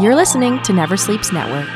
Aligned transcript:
You're 0.00 0.16
listening 0.16 0.60
to 0.64 0.72
Never 0.72 0.96
Sleeps 0.96 1.32
Network. 1.32 1.68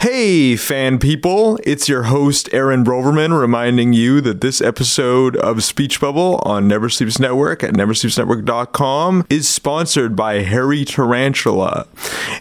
Hey, 0.00 0.56
fan 0.56 0.98
people, 0.98 1.58
it's 1.64 1.88
your 1.88 2.04
host, 2.04 2.48
Aaron 2.52 2.84
Broverman, 2.84 3.38
reminding 3.38 3.92
you 3.92 4.22
that 4.22 4.40
this 4.40 4.62
episode 4.62 5.36
of 5.36 5.62
Speech 5.62 6.00
Bubble 6.00 6.40
on 6.44 6.68
Never 6.68 6.88
Sleeps 6.88 7.18
Network 7.18 7.62
at 7.62 7.74
neversleepsnetwork.com 7.74 9.26
is 9.28 9.46
sponsored 9.46 10.16
by 10.16 10.42
Hairy 10.42 10.86
Tarantula. 10.86 11.86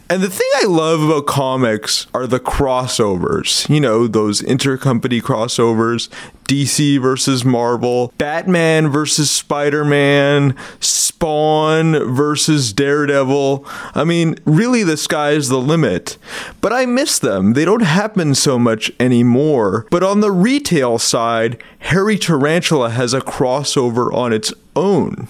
And 0.09 0.23
the 0.23 0.30
thing 0.30 0.50
I 0.55 0.66
love 0.68 1.02
about 1.02 1.25
comics 1.25 2.07
are 2.14 2.28
the 2.28 2.39
crossovers. 2.39 3.68
You 3.68 3.82
know, 3.82 4.07
those 4.07 4.41
intercompany 4.41 5.21
crossovers 5.21 6.07
DC 6.48 7.02
versus 7.02 7.43
Marvel, 7.43 8.14
Batman 8.18 8.89
versus 8.89 9.29
Spider 9.29 9.84
Man, 9.84 10.55
Spawn 10.79 12.16
versus 12.16 12.73
Daredevil. 12.73 13.66
I 13.93 14.04
mean, 14.04 14.36
really, 14.46 14.83
the 14.83 14.97
sky's 14.97 15.50
the 15.50 15.60
limit. 15.60 16.18
But 16.61 16.74
I 16.74 16.86
miss 16.86 17.19
them. 17.19 17.54
They 17.54 17.65
don't 17.65 17.82
happen 17.82 18.36
so 18.36 18.57
much 18.57 18.91
anymore. 19.00 19.86
But 19.89 20.04
on 20.04 20.21
the 20.21 20.32
retail 20.32 21.00
side, 21.00 21.61
Hairy 21.79 22.18
Tarantula 22.18 22.91
has 22.91 23.14
a 23.14 23.21
crossover 23.21 24.14
on 24.14 24.32
its 24.32 24.54
own. 24.75 25.27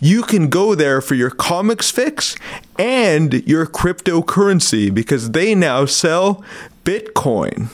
You 0.00 0.22
can 0.22 0.48
go 0.48 0.74
there 0.74 1.00
for 1.00 1.14
your 1.14 1.30
comics 1.30 1.90
fix 1.90 2.36
and 2.78 3.46
your 3.46 3.66
cryptocurrency 3.66 4.92
because 4.92 5.30
they 5.30 5.54
now 5.54 5.84
sell 5.86 6.44
Bitcoin. 6.84 7.68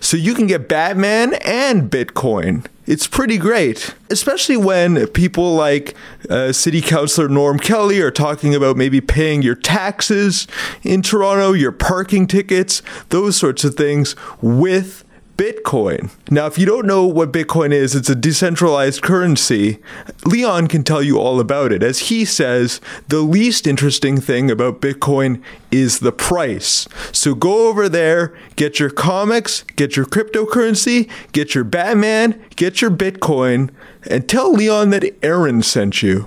So 0.00 0.16
you 0.16 0.34
can 0.34 0.46
get 0.46 0.68
Batman 0.68 1.34
and 1.44 1.90
Bitcoin. 1.90 2.66
It's 2.86 3.06
pretty 3.06 3.38
great, 3.38 3.94
especially 4.08 4.56
when 4.56 5.06
people 5.08 5.54
like 5.54 5.94
uh, 6.28 6.52
City 6.52 6.80
Councilor 6.80 7.28
Norm 7.28 7.58
Kelly 7.58 8.00
are 8.00 8.10
talking 8.10 8.54
about 8.54 8.76
maybe 8.76 9.00
paying 9.00 9.42
your 9.42 9.54
taxes 9.54 10.48
in 10.82 11.02
Toronto, 11.02 11.52
your 11.52 11.70
parking 11.70 12.26
tickets, 12.26 12.82
those 13.10 13.36
sorts 13.36 13.62
of 13.62 13.76
things 13.76 14.16
with 14.40 15.04
Bitcoin. 15.40 16.10
Now, 16.30 16.44
if 16.44 16.58
you 16.58 16.66
don't 16.66 16.86
know 16.86 17.06
what 17.06 17.32
Bitcoin 17.32 17.72
is, 17.72 17.94
it's 17.94 18.10
a 18.10 18.14
decentralized 18.14 19.00
currency. 19.00 19.78
Leon 20.26 20.66
can 20.66 20.84
tell 20.84 21.02
you 21.02 21.18
all 21.18 21.40
about 21.40 21.72
it. 21.72 21.82
As 21.82 22.10
he 22.10 22.26
says, 22.26 22.78
the 23.08 23.20
least 23.20 23.66
interesting 23.66 24.20
thing 24.20 24.50
about 24.50 24.82
Bitcoin 24.82 25.42
is 25.70 26.00
the 26.00 26.12
price. 26.12 26.86
So 27.10 27.34
go 27.34 27.70
over 27.70 27.88
there, 27.88 28.36
get 28.56 28.78
your 28.78 28.90
comics, 28.90 29.62
get 29.76 29.96
your 29.96 30.04
cryptocurrency, 30.04 31.08
get 31.32 31.54
your 31.54 31.64
Batman, 31.64 32.38
get 32.56 32.82
your 32.82 32.90
Bitcoin, 32.90 33.70
and 34.10 34.28
tell 34.28 34.52
Leon 34.52 34.90
that 34.90 35.06
Aaron 35.22 35.62
sent 35.62 36.02
you. 36.02 36.26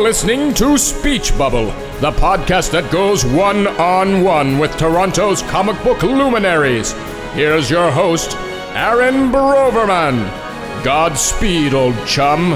Listening 0.00 0.54
to 0.54 0.78
Speech 0.78 1.36
Bubble, 1.36 1.66
the 2.00 2.10
podcast 2.10 2.70
that 2.70 2.90
goes 2.90 3.22
one 3.22 3.66
on 3.66 4.22
one 4.22 4.58
with 4.58 4.74
Toronto's 4.78 5.42
comic 5.42 5.80
book 5.84 6.02
luminaries. 6.02 6.92
Here's 7.34 7.70
your 7.70 7.90
host, 7.90 8.34
Aaron 8.74 9.30
Broverman. 9.30 10.24
Godspeed, 10.82 11.74
old 11.74 11.94
chum. 12.06 12.52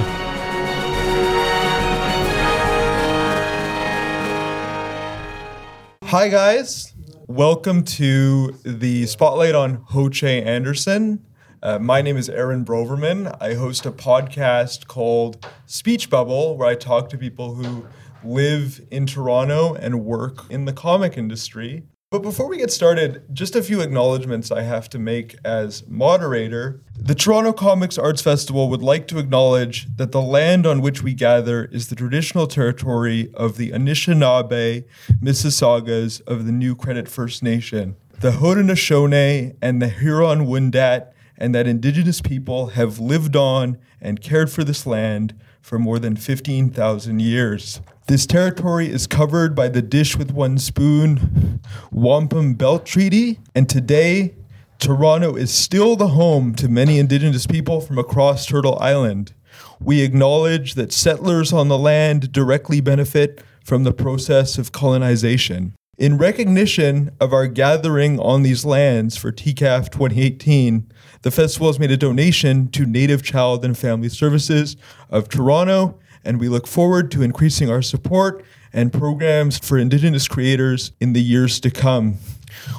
Hi, 6.05 6.29
guys. 6.31 6.95
Welcome 7.29 7.85
to 7.85 8.53
the 8.65 9.05
spotlight 9.05 9.55
on 9.55 9.85
Ho 9.89 10.09
Che 10.09 10.43
Anderson. 10.43 11.27
Uh, 11.65 11.79
my 11.79 12.03
name 12.03 12.19
is 12.19 12.29
Aaron 12.29 12.63
Broverman. 12.63 13.35
I 13.41 13.55
host 13.55 13.87
a 13.87 13.91
podcast 13.91 14.87
called 14.87 15.47
Speech 15.65 16.11
Bubble, 16.11 16.59
where 16.59 16.69
I 16.69 16.75
talk 16.75 17.09
to 17.09 17.17
people 17.17 17.55
who 17.55 17.87
live 18.23 18.83
in 18.91 19.07
Toronto 19.07 19.73
and 19.73 20.05
work 20.05 20.45
in 20.51 20.67
the 20.67 20.75
comic 20.75 21.17
industry. 21.17 21.85
But 22.11 22.21
before 22.21 22.49
we 22.49 22.59
get 22.59 22.71
started, 22.71 23.23
just 23.33 23.57
a 23.57 23.63
few 23.63 23.81
acknowledgments 23.81 24.51
I 24.51 24.61
have 24.61 24.91
to 24.91 24.99
make 24.99 25.37
as 25.43 25.89
moderator. 25.89 26.83
The 26.99 27.15
Toronto 27.15 27.55
Comics 27.55 27.97
Arts 27.97 28.21
Festival 28.21 28.69
would 28.69 28.83
like 28.83 29.09
to 29.09 29.19
acknowledge 29.19 29.89
that 29.97 30.13
the 30.13 30.21
land 30.21 30.67
on 30.67 30.83
which 30.83 31.03
we 31.03 31.15
gather 31.15 31.65
is 31.65 31.89
the 31.89 31.97
traditional 31.97 32.47
territory 32.47 33.31
of 33.33 33.57
the 33.57 33.71
Anishinaabe 33.71 34.85
Mississaugas 35.23 36.21
of 36.27 36.45
the 36.45 36.53
New 36.53 36.77
Credit 36.77 37.09
First 37.09 37.43
Nation. 37.43 37.97
The 38.21 38.33
Haudenosaunee 38.33 39.57
and 39.63 39.81
the 39.81 39.89
Huron 39.89 40.41
Wendat 40.47 41.14
and 41.37 41.55
that 41.55 41.67
Indigenous 41.67 42.21
people 42.21 42.69
have 42.69 42.99
lived 42.99 43.37
on 43.37 43.79
and 44.01 44.21
cared 44.21 44.51
for 44.51 44.65
this 44.65 44.87
land 44.87 45.35
for 45.61 45.79
more 45.79 45.99
than 45.99 46.17
15,000 46.17 47.21
years. 47.21 47.81
This 48.07 48.27
territory 48.27 48.89
is 48.89 49.07
covered 49.07 49.55
by 49.55 49.69
the 49.69 49.83
Dish 49.83 50.17
with 50.17 50.31
One 50.31 50.59
Spoon 50.59 51.61
Wampum 51.91 52.55
Belt 52.55 52.85
Treaty, 52.85 53.41
and 53.55 53.69
today, 53.69 54.35
Toronto 54.79 55.35
is 55.37 55.53
still 55.53 55.97
the 55.97 56.09
home 56.09 56.55
to 56.57 56.69
many 56.69 56.99
Indigenous 56.99 57.47
people 57.47 57.81
from 57.81 57.99
across 57.99 58.45
Turtle 58.45 58.79
Island. 58.79 59.33
We 59.81 60.03
acknowledge 60.03 60.75
that 60.75 60.93
settlers 60.93 61.53
on 61.53 61.69
the 61.69 61.79
land 61.79 62.33
directly 62.33 62.81
benefit 62.81 63.43
from 63.65 63.85
the 63.85 63.93
process 63.93 64.59
of 64.59 64.73
colonization. 64.73 65.75
In 65.97 66.19
recognition 66.19 67.13
of 67.21 67.33
our 67.33 67.47
gathering 67.47 68.19
on 68.19 68.43
these 68.43 68.65
lands 68.65 69.17
for 69.17 69.31
TCAF 69.31 69.91
2018, 69.91 70.91
the 71.25 71.31
festival 71.31 71.69
has 71.69 71.79
made 71.79 71.91
a 71.91 71.97
donation 71.97 72.69
to 72.69 72.85
Native 72.85 73.23
Child 73.23 73.65
and 73.65 73.77
Family 73.77 74.11
Services 74.11 74.77
of 75.09 75.27
Toronto, 75.31 75.99
and 76.23 76.39
we 76.39 76.51
look 76.51 76.67
forward 76.67 77.11
to 77.13 77.23
increasing 77.23 77.71
our 77.71 77.81
support 77.81 78.45
and 78.75 78.93
programs 78.93 79.59
for 79.59 79.79
Indigenous 79.79 80.29
creators 80.29 80.93
in 81.01 81.15
the 81.15 81.23
years 81.23 81.61
to 81.61 81.71
come. 81.71 82.19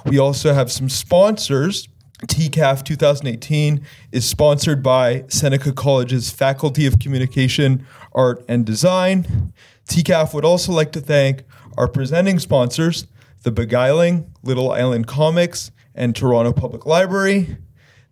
We 0.05 0.19
also 0.19 0.53
have 0.53 0.71
some 0.71 0.89
sponsors. 0.89 1.89
TCAF 2.27 2.83
2018 2.85 3.83
is 4.11 4.25
sponsored 4.25 4.83
by 4.83 5.25
Seneca 5.27 5.73
College's 5.73 6.29
Faculty 6.29 6.85
of 6.85 6.99
Communication, 6.99 7.87
Art, 8.13 8.45
and 8.47 8.63
Design. 8.63 9.53
TCAF 9.89 10.35
would 10.35 10.45
also 10.45 10.71
like 10.71 10.91
to 10.91 11.01
thank 11.01 11.41
our 11.79 11.87
presenting 11.87 12.37
sponsors, 12.37 13.07
The 13.41 13.51
Beguiling, 13.51 14.31
Little 14.43 14.71
Island 14.71 15.07
Comics, 15.07 15.71
and 15.95 16.15
Toronto 16.15 16.53
Public 16.53 16.85
Library. 16.85 17.57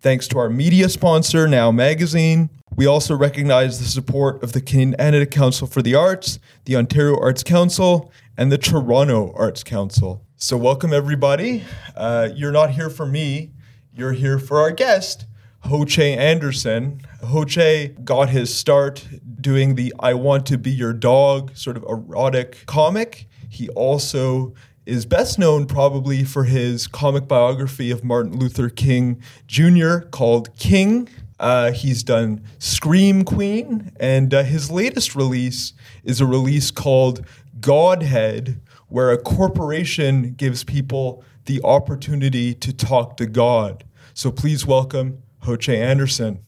Thanks 0.04 0.28
to 0.28 0.38
our 0.38 0.50
media 0.50 0.90
sponsor, 0.90 1.48
Now 1.48 1.70
Magazine. 1.70 2.50
We 2.76 2.84
also 2.84 3.16
recognize 3.16 3.78
the 3.78 3.86
support 3.86 4.42
of 4.42 4.52
the 4.52 4.60
Canada 4.60 5.24
Council 5.24 5.66
for 5.66 5.80
the 5.80 5.94
Arts, 5.94 6.38
the 6.66 6.76
Ontario 6.76 7.18
Arts 7.18 7.42
Council, 7.42 8.12
and 8.36 8.52
the 8.52 8.58
Toronto 8.58 9.32
Arts 9.34 9.64
Council. 9.64 10.22
So, 10.36 10.58
welcome 10.58 10.92
everybody. 10.92 11.64
Uh, 11.96 12.28
you're 12.34 12.52
not 12.52 12.72
here 12.72 12.90
for 12.90 13.06
me, 13.06 13.52
you're 13.94 14.12
here 14.12 14.38
for 14.38 14.60
our 14.60 14.72
guest, 14.72 15.24
Ho 15.60 15.86
Che 15.86 16.14
Anderson. 16.14 17.00
Ho 17.22 17.46
Che 17.46 17.94
got 18.04 18.28
his 18.28 18.54
start 18.54 19.08
doing 19.40 19.74
the 19.74 19.94
I 20.00 20.12
Want 20.12 20.44
to 20.48 20.58
Be 20.58 20.70
Your 20.70 20.92
Dog 20.92 21.56
sort 21.56 21.78
of 21.78 21.84
erotic 21.84 22.66
comic. 22.66 23.26
He 23.48 23.70
also 23.70 24.52
is 24.86 25.06
best 25.06 25.38
known 25.38 25.66
probably 25.66 26.24
for 26.24 26.44
his 26.44 26.86
comic 26.86 27.26
biography 27.26 27.90
of 27.90 28.04
Martin 28.04 28.38
Luther 28.38 28.68
King 28.68 29.22
Jr. 29.46 29.98
called 30.10 30.54
King. 30.56 31.08
Uh, 31.40 31.72
he's 31.72 32.02
done 32.02 32.42
Scream 32.58 33.24
Queen, 33.24 33.90
and 33.98 34.32
uh, 34.32 34.42
his 34.42 34.70
latest 34.70 35.16
release 35.16 35.72
is 36.04 36.20
a 36.20 36.26
release 36.26 36.70
called 36.70 37.26
Godhead, 37.60 38.60
where 38.88 39.10
a 39.10 39.18
corporation 39.18 40.34
gives 40.34 40.64
people 40.64 41.24
the 41.46 41.60
opportunity 41.64 42.54
to 42.54 42.72
talk 42.72 43.16
to 43.16 43.26
God. 43.26 43.84
So 44.12 44.30
please 44.30 44.64
welcome 44.64 45.22
Ho 45.40 45.56
Che 45.56 45.80
Anderson. 45.80 46.44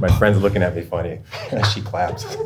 My 0.00 0.08
friend's 0.18 0.40
looking 0.40 0.62
at 0.62 0.74
me 0.76 0.82
funny 0.82 1.20
as 1.50 1.72
she 1.72 1.80
claps. 1.80 2.36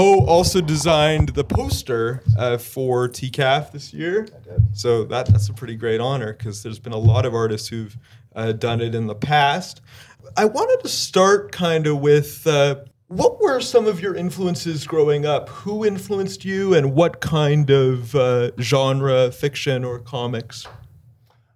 Ho 0.00 0.24
also 0.24 0.62
designed 0.62 1.28
the 1.28 1.44
poster 1.44 2.22
uh, 2.38 2.56
for 2.56 3.06
TCAF 3.06 3.70
this 3.70 3.92
year. 3.92 4.26
So 4.72 5.04
that, 5.04 5.26
that's 5.26 5.50
a 5.50 5.52
pretty 5.52 5.76
great 5.76 6.00
honor 6.00 6.32
because 6.32 6.62
there's 6.62 6.78
been 6.78 6.94
a 6.94 6.98
lot 6.98 7.26
of 7.26 7.34
artists 7.34 7.68
who've 7.68 7.94
uh, 8.34 8.52
done 8.52 8.80
it 8.80 8.94
in 8.94 9.08
the 9.08 9.14
past. 9.14 9.82
I 10.38 10.46
wanted 10.46 10.80
to 10.84 10.88
start 10.88 11.52
kind 11.52 11.86
of 11.86 11.98
with 11.98 12.46
uh, 12.46 12.76
what 13.08 13.42
were 13.42 13.60
some 13.60 13.86
of 13.86 14.00
your 14.00 14.14
influences 14.14 14.86
growing 14.86 15.26
up? 15.26 15.50
Who 15.50 15.84
influenced 15.84 16.46
you 16.46 16.72
and 16.72 16.94
what 16.94 17.20
kind 17.20 17.68
of 17.68 18.14
uh, 18.14 18.52
genre, 18.58 19.30
fiction, 19.30 19.84
or 19.84 19.98
comics? 19.98 20.66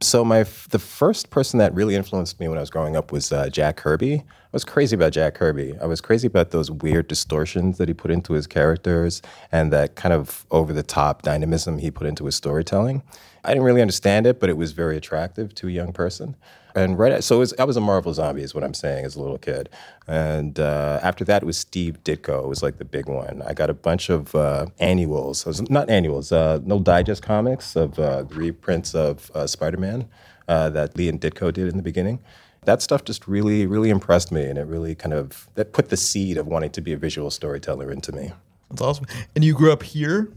So 0.05 0.23
my 0.23 0.43
the 0.69 0.79
first 0.79 1.31
person 1.31 1.59
that 1.61 1.75
really 1.75 1.95
influenced 1.95 2.39
me 2.39 2.47
when 2.47 2.59
I 2.59 2.61
was 2.61 2.69
growing 2.69 2.95
up 2.95 3.11
was 3.11 3.33
uh, 3.33 3.49
Jack 3.49 3.79
Kirby. 3.79 4.17
I 4.17 4.53
was 4.53 4.62
crazy 4.62 4.95
about 4.95 5.12
Jack 5.12 5.35
Kirby. 5.35 5.79
I 5.81 5.87
was 5.87 6.03
crazy 6.03 6.27
about 6.27 6.51
those 6.51 6.71
weird 6.71 7.09
distortions 7.09 7.79
that 7.79 7.89
he 7.89 7.95
put 7.95 8.11
into 8.11 8.35
his 8.35 8.47
characters 8.47 9.23
and 9.51 9.73
that 9.73 9.95
kind 9.95 10.12
of 10.12 10.45
over 10.51 10.75
the 10.75 10.83
top 10.83 11.23
dynamism 11.23 11.79
he 11.79 11.91
put 11.91 12.06
into 12.06 12.27
his 12.27 12.35
storytelling. 12.35 13.03
I 13.45 13.49
didn't 13.49 13.65
really 13.65 13.81
understand 13.81 14.27
it, 14.27 14.41
but 14.41 14.51
it 14.51 14.59
was 14.59 14.73
very 14.73 14.99
attractive 14.99 15.55
to 15.55 15.69
a 15.69 15.71
young 15.71 15.95
person. 15.95 16.37
And 16.75 16.99
right, 16.99 17.12
at, 17.12 17.25
so 17.25 17.37
it 17.37 17.38
was, 17.38 17.55
I 17.59 17.65
was 17.65 17.76
a 17.76 17.81
Marvel 17.81 18.12
zombie, 18.12 18.43
is 18.43 18.55
what 18.55 18.65
I'm 18.65 18.75
saying, 18.75 19.05
as 19.05 19.15
a 19.17 19.23
little 19.23 19.38
kid. 19.38 19.69
And 20.09 20.59
uh, 20.59 20.99
after 21.03 21.25
that, 21.25 21.43
it 21.43 21.47
was 21.47 21.56
Steve 21.56 22.03
Ditko. 22.03 22.44
It 22.44 22.49
was 22.49 22.62
like 22.62 22.79
the 22.79 22.85
big 22.85 23.09
one. 23.09 23.43
I 23.43 23.55
got 23.55 23.71
a 23.71 23.75
bunch 23.75 24.11
of 24.11 24.35
uh, 24.35 24.67
annuals, 24.81 25.47
not 25.71 25.88
annuals, 25.88 26.32
uh, 26.32 26.61
no 26.65 26.81
digest 26.81 27.23
comics 27.23 27.76
of 27.76 27.99
uh, 27.99 28.25
reprints 28.31 28.94
of 28.94 29.31
uh, 29.35 29.47
Spider-Man 29.47 30.09
uh, 30.49 30.71
that 30.71 30.97
Lee 30.97 31.09
and 31.09 31.21
Ditko 31.21 31.53
did 31.53 31.69
in 31.69 31.76
the 31.76 31.82
beginning 31.82 32.19
that 32.65 32.82
stuff 32.82 33.05
just 33.05 33.26
really, 33.29 33.67
really 33.67 33.91
impressed 33.91 34.32
me, 34.32 34.44
and 34.44 34.59
it 34.59 34.67
really 34.67 34.94
kind 34.94 35.12
of 35.12 35.49
that 35.55 35.73
put 35.73 35.88
the 35.91 35.97
seed 35.97 36.37
of 36.37 36.47
wanting 36.47 36.71
to 36.71 36.81
be 36.81 36.93
a 36.93 36.97
visual 36.97 37.31
storyteller 37.31 37.91
into 37.91 38.12
me. 38.12 38.32
That's 38.71 38.82
awesome. 38.82 39.06
And 39.35 39.44
you 39.44 39.55
grew 39.55 39.73
up 39.73 39.82
here? 39.82 40.32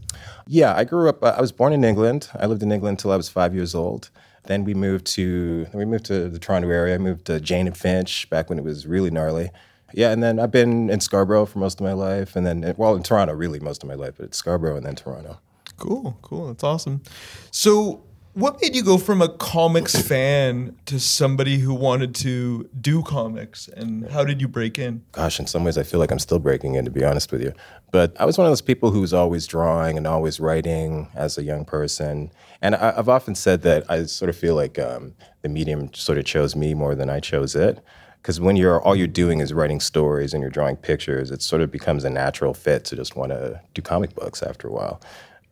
Yeah, 0.46 0.74
I 0.74 0.84
grew 0.84 1.08
up. 1.08 1.24
I 1.24 1.40
was 1.40 1.52
born 1.52 1.72
in 1.72 1.84
England. 1.84 2.28
I 2.38 2.46
lived 2.46 2.62
in 2.62 2.70
England 2.70 2.98
until 2.98 3.10
I 3.10 3.16
was 3.16 3.28
five 3.28 3.54
years 3.54 3.74
old. 3.74 4.10
Then 4.48 4.64
we 4.64 4.72
moved 4.72 5.06
to 5.08 5.66
we 5.74 5.84
moved 5.84 6.06
to 6.06 6.28
the 6.30 6.38
Toronto 6.38 6.70
area. 6.70 6.94
I 6.94 6.98
moved 6.98 7.26
to 7.26 7.38
Jane 7.38 7.66
and 7.66 7.76
Finch 7.76 8.28
back 8.30 8.48
when 8.48 8.58
it 8.58 8.64
was 8.64 8.86
really 8.86 9.10
gnarly. 9.10 9.50
Yeah, 9.92 10.10
and 10.10 10.22
then 10.22 10.40
I've 10.40 10.50
been 10.50 10.88
in 10.88 11.00
Scarborough 11.00 11.44
for 11.44 11.58
most 11.58 11.80
of 11.80 11.84
my 11.84 11.92
life, 11.92 12.34
and 12.34 12.46
then 12.46 12.74
well 12.78 12.96
in 12.96 13.02
Toronto 13.02 13.34
really 13.34 13.60
most 13.60 13.82
of 13.82 13.88
my 13.88 13.94
life, 13.94 14.14
but 14.16 14.24
it's 14.24 14.38
Scarborough 14.38 14.76
and 14.76 14.86
then 14.86 14.96
Toronto. 14.96 15.38
Cool, 15.76 16.18
cool. 16.22 16.46
That's 16.46 16.64
awesome. 16.64 17.02
So 17.50 18.02
what 18.32 18.60
made 18.62 18.74
you 18.74 18.82
go 18.82 18.96
from 18.96 19.20
a 19.20 19.28
comics 19.28 20.00
fan 20.08 20.74
to 20.86 20.98
somebody 20.98 21.58
who 21.58 21.74
wanted 21.74 22.14
to 22.14 22.70
do 22.80 23.02
comics 23.02 23.68
and 23.68 24.08
how 24.10 24.24
did 24.24 24.40
you 24.40 24.46
break 24.46 24.78
in 24.78 25.02
gosh 25.12 25.40
in 25.40 25.46
some 25.46 25.64
ways 25.64 25.76
i 25.76 25.82
feel 25.82 25.98
like 25.98 26.12
i'm 26.12 26.18
still 26.18 26.38
breaking 26.38 26.74
in 26.74 26.84
to 26.84 26.90
be 26.90 27.02
honest 27.02 27.32
with 27.32 27.42
you 27.42 27.52
but 27.90 28.14
i 28.20 28.24
was 28.24 28.38
one 28.38 28.46
of 28.46 28.50
those 28.50 28.60
people 28.60 28.90
who 28.92 29.00
was 29.00 29.12
always 29.12 29.46
drawing 29.46 29.96
and 29.96 30.06
always 30.06 30.38
writing 30.38 31.08
as 31.14 31.36
a 31.36 31.42
young 31.42 31.64
person 31.64 32.30
and 32.60 32.74
I, 32.74 32.94
have 32.94 33.08
often 33.08 33.34
said 33.34 33.62
that 33.62 33.90
i 33.90 34.04
sort 34.04 34.28
of 34.28 34.36
feel 34.36 34.54
like 34.54 34.78
um, 34.78 35.14
the 35.42 35.48
medium 35.48 35.92
sort 35.94 36.18
of 36.18 36.24
chose 36.24 36.56
me 36.56 36.74
more 36.74 36.94
than 36.94 37.10
i 37.10 37.20
chose 37.20 37.54
it 37.54 37.80
because 38.22 38.40
when 38.40 38.56
you're 38.56 38.80
all 38.82 38.96
you're 38.96 39.06
doing 39.06 39.40
is 39.40 39.52
writing 39.52 39.80
stories 39.80 40.34
and 40.34 40.40
you're 40.40 40.50
drawing 40.50 40.76
pictures 40.76 41.30
it 41.30 41.42
sort 41.42 41.62
of 41.62 41.70
becomes 41.70 42.04
a 42.04 42.10
natural 42.10 42.54
fit 42.54 42.84
to 42.84 42.96
just 42.96 43.16
want 43.16 43.30
to 43.30 43.60
do 43.74 43.82
comic 43.82 44.14
books 44.14 44.42
after 44.42 44.68
a 44.68 44.72
while 44.72 45.00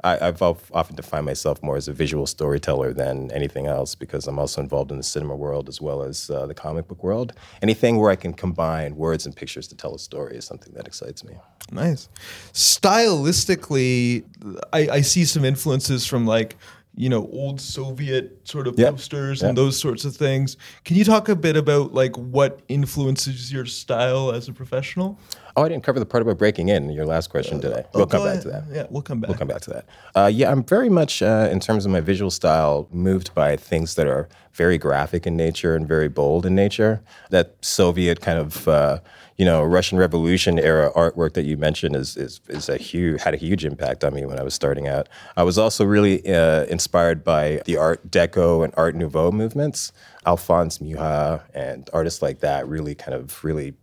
I, 0.04 0.26
have 0.26 0.42
often 0.42 0.94
defined 0.94 1.26
myself 1.26 1.62
more 1.62 1.76
as 1.76 1.88
a 1.88 1.92
visual 1.92 2.26
storyteller 2.26 2.92
than 2.92 3.30
anything 3.32 3.66
else 3.66 3.94
because 3.94 4.28
I'm 4.28 4.38
also 4.38 4.60
involved 4.60 4.90
in 4.90 4.98
the 4.98 5.02
cinema 5.02 5.34
world 5.34 5.68
as 5.68 5.80
well 5.80 6.02
as 6.02 6.30
uh, 6.30 6.46
the 6.46 6.54
comic 6.54 6.86
book 6.86 7.02
world. 7.02 7.32
Anything 7.62 7.96
where 7.96 8.10
I 8.10 8.16
can 8.16 8.32
combine 8.32 8.96
words 8.96 9.26
and 9.26 9.34
pictures 9.34 9.66
to 9.68 9.74
tell 9.74 9.94
a 9.94 9.98
story 9.98 10.36
is 10.36 10.44
something 10.44 10.72
that 10.74 10.86
excites 10.86 11.24
me. 11.24 11.36
Nice. 11.72 12.08
Stylistically, 12.52 14.24
I, 14.72 14.88
I 14.88 15.00
see 15.00 15.24
some 15.24 15.44
influences 15.44 16.06
from 16.06 16.26
like 16.26 16.56
you 16.96 17.08
know 17.08 17.28
old 17.32 17.60
Soviet 17.60 18.40
sort 18.48 18.66
of 18.66 18.78
yep. 18.78 18.92
posters 18.92 19.42
yep. 19.42 19.50
and 19.50 19.58
those 19.58 19.78
sorts 19.78 20.04
of 20.04 20.16
things. 20.16 20.56
Can 20.84 20.96
you 20.96 21.04
talk 21.04 21.28
a 21.28 21.36
bit 21.36 21.56
about 21.56 21.94
like 21.94 22.16
what 22.16 22.60
influences 22.68 23.52
your 23.52 23.66
style 23.66 24.32
as 24.32 24.48
a 24.48 24.52
professional? 24.52 25.18
Oh, 25.56 25.62
I 25.62 25.68
didn't 25.68 25.84
cover 25.84 25.98
the 25.98 26.06
part 26.06 26.22
about 26.22 26.36
breaking 26.36 26.68
in 26.68 26.90
your 26.90 27.06
last 27.06 27.30
question 27.30 27.60
today. 27.60 27.80
Uh, 27.80 27.88
we'll 27.94 28.06
come 28.06 28.24
back 28.24 28.42
to 28.42 28.48
that. 28.48 28.64
Yeah, 28.70 28.86
we'll 28.90 29.00
come 29.00 29.20
back. 29.20 29.28
We'll 29.28 29.38
come 29.38 29.48
back 29.48 29.62
to 29.62 29.70
that. 29.70 29.86
Uh, 30.14 30.26
yeah, 30.26 30.50
I'm 30.50 30.62
very 30.62 30.90
much, 30.90 31.22
uh, 31.22 31.48
in 31.50 31.60
terms 31.60 31.86
of 31.86 31.92
my 31.92 32.00
visual 32.00 32.30
style, 32.30 32.88
moved 32.90 33.34
by 33.34 33.56
things 33.56 33.94
that 33.94 34.06
are 34.06 34.28
very 34.52 34.76
graphic 34.76 35.26
in 35.26 35.34
nature 35.34 35.74
and 35.74 35.88
very 35.88 36.08
bold 36.08 36.44
in 36.44 36.54
nature. 36.54 37.02
That 37.30 37.56
Soviet 37.62 38.20
kind 38.20 38.38
of, 38.38 38.68
uh, 38.68 38.98
you 39.36 39.44
know, 39.44 39.62
Russian 39.62 39.98
Revolution 39.98 40.58
era 40.58 40.90
artwork 40.96 41.34
that 41.34 41.44
you 41.44 41.56
mentioned 41.56 41.94
is 41.94 42.16
is 42.16 42.40
is 42.48 42.68
a 42.68 42.76
huge 42.78 43.22
had 43.22 43.34
a 43.34 43.36
huge 43.36 43.64
impact 43.64 44.02
on 44.02 44.14
me 44.14 44.24
when 44.24 44.38
I 44.38 44.42
was 44.42 44.54
starting 44.54 44.88
out. 44.88 45.08
I 45.36 45.42
was 45.42 45.58
also 45.58 45.84
really 45.84 46.26
uh, 46.32 46.64
inspired 46.64 47.22
by 47.22 47.60
the 47.66 47.76
Art 47.76 48.10
Deco 48.10 48.64
and 48.64 48.72
Art 48.76 48.94
Nouveau 48.94 49.30
movements. 49.30 49.92
Alphonse 50.24 50.80
Mucha 50.80 51.44
and 51.54 51.88
artists 51.92 52.22
like 52.22 52.40
that 52.40 52.66
really 52.66 52.94
kind 52.94 53.14
of 53.14 53.44
really 53.44 53.74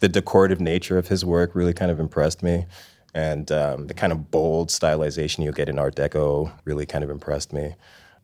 the 0.00 0.08
decorative 0.08 0.60
nature 0.60 0.98
of 0.98 1.08
his 1.08 1.24
work 1.24 1.54
really 1.54 1.72
kind 1.72 1.90
of 1.90 2.00
impressed 2.00 2.42
me. 2.42 2.66
And 3.14 3.50
um, 3.50 3.86
the 3.86 3.94
kind 3.94 4.12
of 4.12 4.30
bold 4.30 4.68
stylization 4.68 5.42
you 5.42 5.52
get 5.52 5.68
in 5.68 5.78
Art 5.78 5.96
Deco 5.96 6.52
really 6.64 6.84
kind 6.84 7.02
of 7.02 7.10
impressed 7.10 7.52
me. 7.52 7.74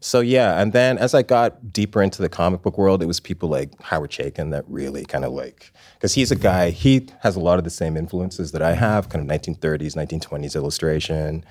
So 0.04 0.19
yeah, 0.19 0.60
and 0.60 0.72
then 0.72 0.99
as 0.99 1.14
I 1.14 1.22
got 1.22 1.72
deeper 1.72 2.02
into 2.02 2.22
the 2.22 2.28
comic 2.28 2.62
book 2.62 2.76
world, 2.76 3.02
it 3.02 3.06
was 3.06 3.20
people 3.20 3.49
like 3.49 3.81
Howard 3.82 4.10
Chaykin 4.10 4.50
that 4.50 4.64
really 4.66 5.04
kind 5.04 5.25
of 5.25 5.32
like, 5.32 5.72
because 5.94 6.14
he's 6.14 6.32
a 6.32 6.37
guy, 6.37 6.70
he 6.70 7.08
has 7.20 7.37
a 7.37 7.40
lot 7.40 7.58
of 7.58 7.64
the 7.64 7.70
same 7.70 7.96
influences 7.96 8.50
that 8.50 8.62
I 8.62 8.72
have, 8.72 9.08
kind 9.08 9.31
of 9.31 9.40
1930s, 9.40 9.94
1920s 9.94 10.56
illustration, 10.56 11.44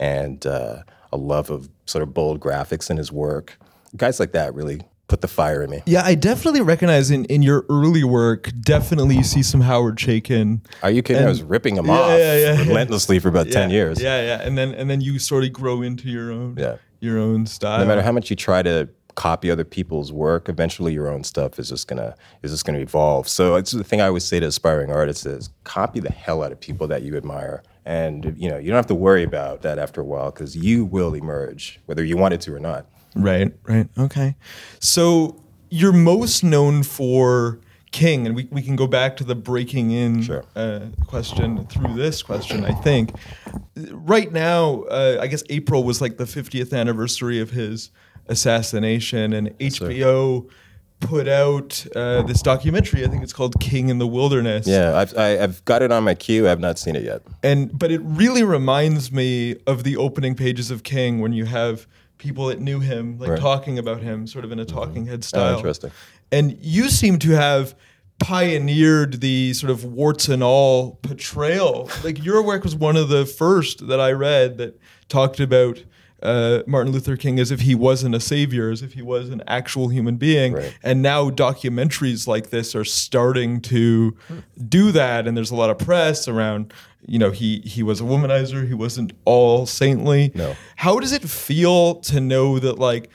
and 0.00 0.46
uh, 0.46 0.84
a 1.12 1.18
love 1.18 1.50
of 1.50 1.68
sort 1.84 2.02
of 2.02 2.14
bold 2.14 2.40
graphics 2.40 2.88
in 2.88 2.96
his 2.96 3.12
work. 3.12 3.58
Guys 3.94 4.18
like 4.18 4.32
that 4.32 4.54
really 4.54 4.80
put 5.08 5.20
the 5.22 5.28
fire 5.28 5.62
in 5.62 5.70
me. 5.70 5.82
Yeah, 5.84 6.02
I 6.04 6.14
definitely 6.14 6.60
recognize 6.60 7.10
in, 7.10 7.24
in 7.26 7.42
your 7.42 7.66
early 7.68 8.04
work, 8.04 8.50
definitely 8.60 9.16
you 9.16 9.24
see 9.24 9.42
some 9.42 9.62
Howard 9.62 9.96
Chaykin. 9.96 10.60
Are 10.82 10.90
you 10.90 11.02
kidding? 11.02 11.18
And, 11.18 11.26
I 11.26 11.30
was 11.30 11.42
ripping 11.42 11.76
him 11.76 11.86
yeah, 11.86 11.92
off 11.92 12.18
yeah, 12.18 12.36
yeah, 12.36 12.58
relentlessly 12.60 13.18
for 13.18 13.28
about 13.28 13.48
ten 13.50 13.70
years. 13.70 14.00
Yeah, 14.00 14.22
yeah, 14.22 14.42
and 14.42 14.56
then 14.56 14.74
and 14.74 14.88
then 14.88 15.00
you 15.00 15.18
sort 15.18 15.44
of 15.44 15.52
grow 15.52 15.82
into 15.82 16.08
your 16.08 16.30
own 16.30 16.56
yeah. 16.58 16.76
Your 17.00 17.18
own 17.18 17.46
style. 17.46 17.78
No 17.80 17.86
matter 17.86 18.02
how 18.02 18.12
much 18.12 18.30
you 18.30 18.36
try 18.36 18.62
to 18.62 18.88
copy 19.14 19.50
other 19.50 19.64
people's 19.64 20.12
work, 20.12 20.48
eventually 20.48 20.92
your 20.92 21.08
own 21.08 21.24
stuff 21.24 21.58
is 21.58 21.68
just 21.68 21.88
gonna 21.88 22.14
is 22.42 22.52
just 22.52 22.64
gonna 22.64 22.78
evolve. 22.78 23.28
So 23.28 23.56
it's 23.56 23.72
the 23.72 23.84
thing 23.84 24.00
I 24.00 24.06
always 24.06 24.24
say 24.24 24.38
to 24.40 24.46
aspiring 24.46 24.92
artists 24.92 25.26
is 25.26 25.50
copy 25.64 26.00
the 26.00 26.12
hell 26.12 26.42
out 26.42 26.52
of 26.52 26.60
people 26.60 26.86
that 26.88 27.02
you 27.02 27.16
admire. 27.16 27.62
And 27.84 28.34
you 28.36 28.48
know, 28.48 28.58
you 28.58 28.68
don't 28.68 28.76
have 28.76 28.86
to 28.86 28.94
worry 28.94 29.24
about 29.24 29.62
that 29.62 29.78
after 29.78 30.00
a 30.00 30.04
while 30.04 30.30
because 30.30 30.56
you 30.56 30.84
will 30.84 31.14
emerge, 31.14 31.80
whether 31.86 32.04
you 32.04 32.16
wanted 32.16 32.40
to 32.42 32.54
or 32.54 32.60
not. 32.60 32.86
Right, 33.16 33.52
right. 33.64 33.88
Okay. 33.98 34.36
So 34.78 35.42
you're 35.70 35.92
most 35.92 36.44
known 36.44 36.82
for 36.82 37.58
King, 37.98 38.26
and 38.26 38.36
we, 38.36 38.48
we 38.52 38.62
can 38.62 38.76
go 38.76 38.86
back 38.86 39.16
to 39.16 39.24
the 39.24 39.34
breaking 39.34 39.90
in 39.90 40.22
sure. 40.22 40.44
uh, 40.54 40.86
question 41.08 41.66
through 41.66 41.94
this 41.94 42.22
question, 42.22 42.64
I 42.64 42.72
think. 42.72 43.10
Right 43.90 44.30
now, 44.30 44.82
uh, 44.82 45.18
I 45.20 45.26
guess 45.26 45.42
April 45.50 45.82
was 45.82 46.00
like 46.00 46.16
the 46.16 46.24
50th 46.24 46.72
anniversary 46.72 47.40
of 47.40 47.50
his 47.50 47.90
assassination, 48.28 49.32
and 49.32 49.52
yes, 49.58 49.80
HBO. 49.80 50.44
Sir 50.44 50.54
put 51.00 51.28
out 51.28 51.86
uh, 51.94 52.22
this 52.22 52.42
documentary. 52.42 53.04
I 53.04 53.08
think 53.08 53.22
it's 53.22 53.32
called 53.32 53.60
King 53.60 53.88
in 53.88 53.98
the 53.98 54.06
Wilderness. 54.06 54.66
Yeah, 54.66 54.96
I've, 54.96 55.16
I, 55.16 55.28
have 55.28 55.38
i 55.38 55.40
have 55.42 55.64
got 55.64 55.80
it 55.82 55.92
on 55.92 56.02
my 56.02 56.14
queue. 56.14 56.48
I've 56.48 56.58
not 56.58 56.76
seen 56.76 56.96
it 56.96 57.04
yet. 57.04 57.22
And 57.42 57.76
but 57.78 57.92
it 57.92 58.00
really 58.02 58.42
reminds 58.42 59.12
me 59.12 59.56
of 59.68 59.84
the 59.84 59.96
opening 59.96 60.34
pages 60.34 60.72
of 60.72 60.82
King 60.82 61.20
when 61.20 61.32
you 61.32 61.44
have 61.44 61.86
people 62.18 62.46
that 62.46 62.60
knew 62.60 62.80
him, 62.80 63.16
like 63.18 63.30
right. 63.30 63.38
talking 63.38 63.78
about 63.78 64.02
him, 64.02 64.26
sort 64.26 64.44
of 64.44 64.50
in 64.50 64.58
a 64.58 64.64
mm-hmm. 64.64 64.76
talking 64.76 65.06
head 65.06 65.22
style. 65.22 65.54
Oh, 65.54 65.56
interesting. 65.58 65.92
And 66.30 66.58
you 66.60 66.88
seem 66.88 67.18
to 67.20 67.30
have 67.30 67.74
pioneered 68.18 69.20
the 69.20 69.54
sort 69.54 69.70
of 69.70 69.84
warts 69.84 70.28
and 70.28 70.42
all 70.42 70.96
portrayal. 71.02 71.90
like 72.04 72.22
your 72.24 72.42
work 72.42 72.64
was 72.64 72.74
one 72.74 72.96
of 72.96 73.08
the 73.08 73.24
first 73.24 73.86
that 73.88 74.00
I 74.00 74.12
read 74.12 74.58
that 74.58 74.80
talked 75.08 75.40
about 75.40 75.82
uh, 76.22 76.62
Martin 76.66 76.92
Luther 76.92 77.16
King 77.16 77.38
as 77.38 77.50
if 77.50 77.60
he 77.60 77.74
wasn't 77.74 78.14
a 78.14 78.20
savior, 78.20 78.70
as 78.70 78.82
if 78.82 78.94
he 78.94 79.02
was 79.02 79.30
an 79.30 79.42
actual 79.46 79.88
human 79.88 80.16
being. 80.16 80.54
Right. 80.54 80.76
And 80.82 81.00
now 81.00 81.30
documentaries 81.30 82.26
like 82.26 82.50
this 82.50 82.74
are 82.74 82.84
starting 82.84 83.60
to 83.62 84.16
do 84.68 84.90
that. 84.92 85.28
And 85.28 85.36
there's 85.36 85.50
a 85.50 85.56
lot 85.56 85.70
of 85.70 85.78
press 85.78 86.26
around, 86.26 86.72
you 87.06 87.18
know, 87.18 87.30
he 87.30 87.60
he 87.60 87.82
was 87.82 88.00
a 88.00 88.04
womanizer, 88.04 88.66
he 88.66 88.74
wasn't 88.74 89.12
all 89.24 89.64
saintly. 89.64 90.32
No. 90.34 90.56
How 90.76 90.98
does 90.98 91.12
it 91.12 91.22
feel 91.22 91.96
to 92.00 92.20
know 92.20 92.58
that 92.58 92.78
like 92.78 93.10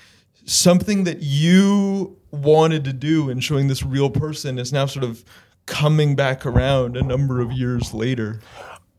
something 0.45 1.03
that 1.03 1.21
you 1.21 2.17
wanted 2.33 2.83
to 2.85 2.93
do 2.93 3.29
and 3.29 3.43
showing 3.43 3.67
this 3.67 3.83
real 3.83 4.09
person 4.09 4.59
is 4.59 4.73
now 4.73 4.85
sort 4.85 5.05
of 5.05 5.23
coming 5.65 6.15
back 6.15 6.45
around 6.45 6.97
a 6.97 7.01
number 7.03 7.39
of 7.39 7.51
years 7.51 7.93
later? 7.93 8.41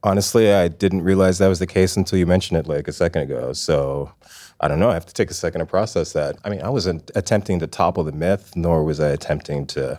Honestly, 0.03 0.53
I 0.53 0.69
didn't 0.69 1.03
realize 1.03 1.39
that 1.39 1.49
was 1.49 1.59
the 1.59 1.67
case 1.67 1.97
until 1.97 2.19
you 2.19 2.27
mentioned 2.27 2.59
it 2.59 2.67
like 2.67 2.89
a 2.89 2.93
second 2.93 3.23
ago. 3.23 3.53
So 3.53 4.13
I 4.61 4.69
don't 4.69 4.79
know. 4.79 4.91
I 4.91 4.95
have 4.95 5.07
to 5.07 5.15
take 5.15 5.31
a 5.31 5.35
second 5.35 5.61
to 5.61 5.67
process 5.67 6.13
that. 6.13 6.37
I 6.45 6.51
mean, 6.51 6.63
I 6.63 6.69
wasn't 6.69 7.11
attempting 7.15 7.59
to 7.61 7.67
topple 7.67 8.05
the 8.05 8.13
myth, 8.13 8.53
nor 8.55 8.85
was 8.85 9.01
I 9.01 9.09
attempting 9.09 9.67
to 9.69 9.99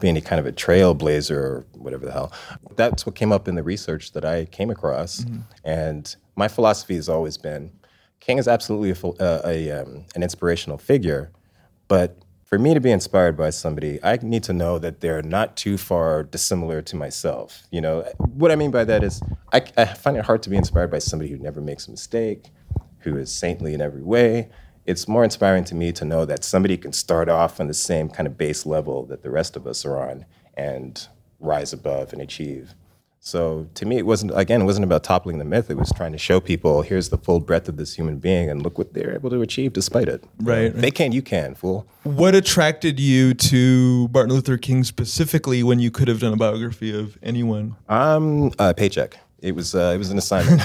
be 0.00 0.08
any 0.08 0.20
kind 0.20 0.38
of 0.38 0.46
a 0.46 0.52
trailblazer 0.52 1.36
or 1.36 1.66
whatever 1.72 2.06
the 2.06 2.12
hell. 2.12 2.32
That's 2.76 3.04
what 3.04 3.16
came 3.16 3.32
up 3.32 3.48
in 3.48 3.56
the 3.56 3.62
research 3.62 4.12
that 4.12 4.24
I 4.24 4.44
came 4.44 4.70
across. 4.70 5.22
Mm-hmm. 5.22 5.40
And 5.64 6.16
my 6.36 6.46
philosophy 6.46 6.94
has 6.94 7.08
always 7.08 7.36
been 7.36 7.72
King 8.20 8.38
is 8.38 8.48
absolutely 8.48 8.90
a, 8.90 9.22
uh, 9.22 9.42
a 9.46 9.70
um, 9.70 10.04
an 10.14 10.22
inspirational 10.22 10.76
figure, 10.76 11.30
but 11.86 12.18
for 12.48 12.58
me 12.58 12.72
to 12.72 12.80
be 12.80 12.90
inspired 12.90 13.36
by 13.36 13.50
somebody, 13.50 14.02
I 14.02 14.18
need 14.22 14.42
to 14.44 14.54
know 14.54 14.78
that 14.78 15.00
they're 15.00 15.20
not 15.20 15.54
too 15.54 15.76
far 15.76 16.22
dissimilar 16.22 16.80
to 16.80 16.96
myself. 16.96 17.64
You 17.70 17.82
know, 17.82 18.10
what 18.16 18.50
I 18.50 18.56
mean 18.56 18.70
by 18.70 18.84
that 18.84 19.04
is 19.04 19.20
I, 19.52 19.62
I 19.76 19.84
find 19.84 20.16
it 20.16 20.24
hard 20.24 20.42
to 20.44 20.50
be 20.50 20.56
inspired 20.56 20.90
by 20.90 20.98
somebody 20.98 21.30
who 21.30 21.36
never 21.36 21.60
makes 21.60 21.86
a 21.86 21.90
mistake, 21.90 22.46
who 23.00 23.18
is 23.18 23.30
saintly 23.30 23.74
in 23.74 23.82
every 23.82 24.02
way. 24.02 24.48
It's 24.86 25.06
more 25.06 25.24
inspiring 25.24 25.64
to 25.64 25.74
me 25.74 25.92
to 25.92 26.06
know 26.06 26.24
that 26.24 26.42
somebody 26.42 26.78
can 26.78 26.94
start 26.94 27.28
off 27.28 27.60
on 27.60 27.66
the 27.66 27.74
same 27.74 28.08
kind 28.08 28.26
of 28.26 28.38
base 28.38 28.64
level 28.64 29.04
that 29.06 29.22
the 29.22 29.30
rest 29.30 29.54
of 29.54 29.66
us 29.66 29.84
are 29.84 29.98
on 29.98 30.24
and 30.56 31.06
rise 31.40 31.74
above 31.74 32.14
and 32.14 32.22
achieve. 32.22 32.74
So 33.20 33.68
to 33.74 33.84
me, 33.84 33.98
it 33.98 34.06
wasn't 34.06 34.32
again, 34.34 34.62
it 34.62 34.64
wasn't 34.64 34.84
about 34.84 35.04
toppling 35.04 35.38
the 35.38 35.44
myth. 35.44 35.70
It 35.70 35.76
was 35.76 35.92
trying 35.92 36.12
to 36.12 36.18
show 36.18 36.40
people 36.40 36.82
here's 36.82 37.08
the 37.10 37.18
full 37.18 37.40
breadth 37.40 37.68
of 37.68 37.76
this 37.76 37.94
human 37.94 38.18
being, 38.18 38.48
and 38.48 38.62
look 38.62 38.78
what 38.78 38.94
they're 38.94 39.14
able 39.14 39.30
to 39.30 39.42
achieve 39.42 39.72
despite 39.72 40.08
it. 40.08 40.24
Right. 40.40 40.66
If 40.66 40.76
they 40.76 40.90
can, 40.90 41.12
you 41.12 41.22
can, 41.22 41.54
fool. 41.54 41.86
What 42.04 42.34
attracted 42.34 42.98
you 42.98 43.34
to 43.34 44.08
Martin 44.12 44.34
Luther 44.34 44.56
King 44.56 44.84
specifically 44.84 45.62
when 45.62 45.78
you 45.78 45.90
could 45.90 46.08
have 46.08 46.20
done 46.20 46.32
a 46.32 46.36
biography 46.36 46.98
of 46.98 47.18
anyone? 47.22 47.76
Um, 47.88 48.52
uh, 48.58 48.72
paycheck. 48.72 49.18
It 49.40 49.54
was 49.54 49.74
uh, 49.74 49.92
it 49.94 49.98
was 49.98 50.10
an 50.10 50.18
assignment. 50.18 50.62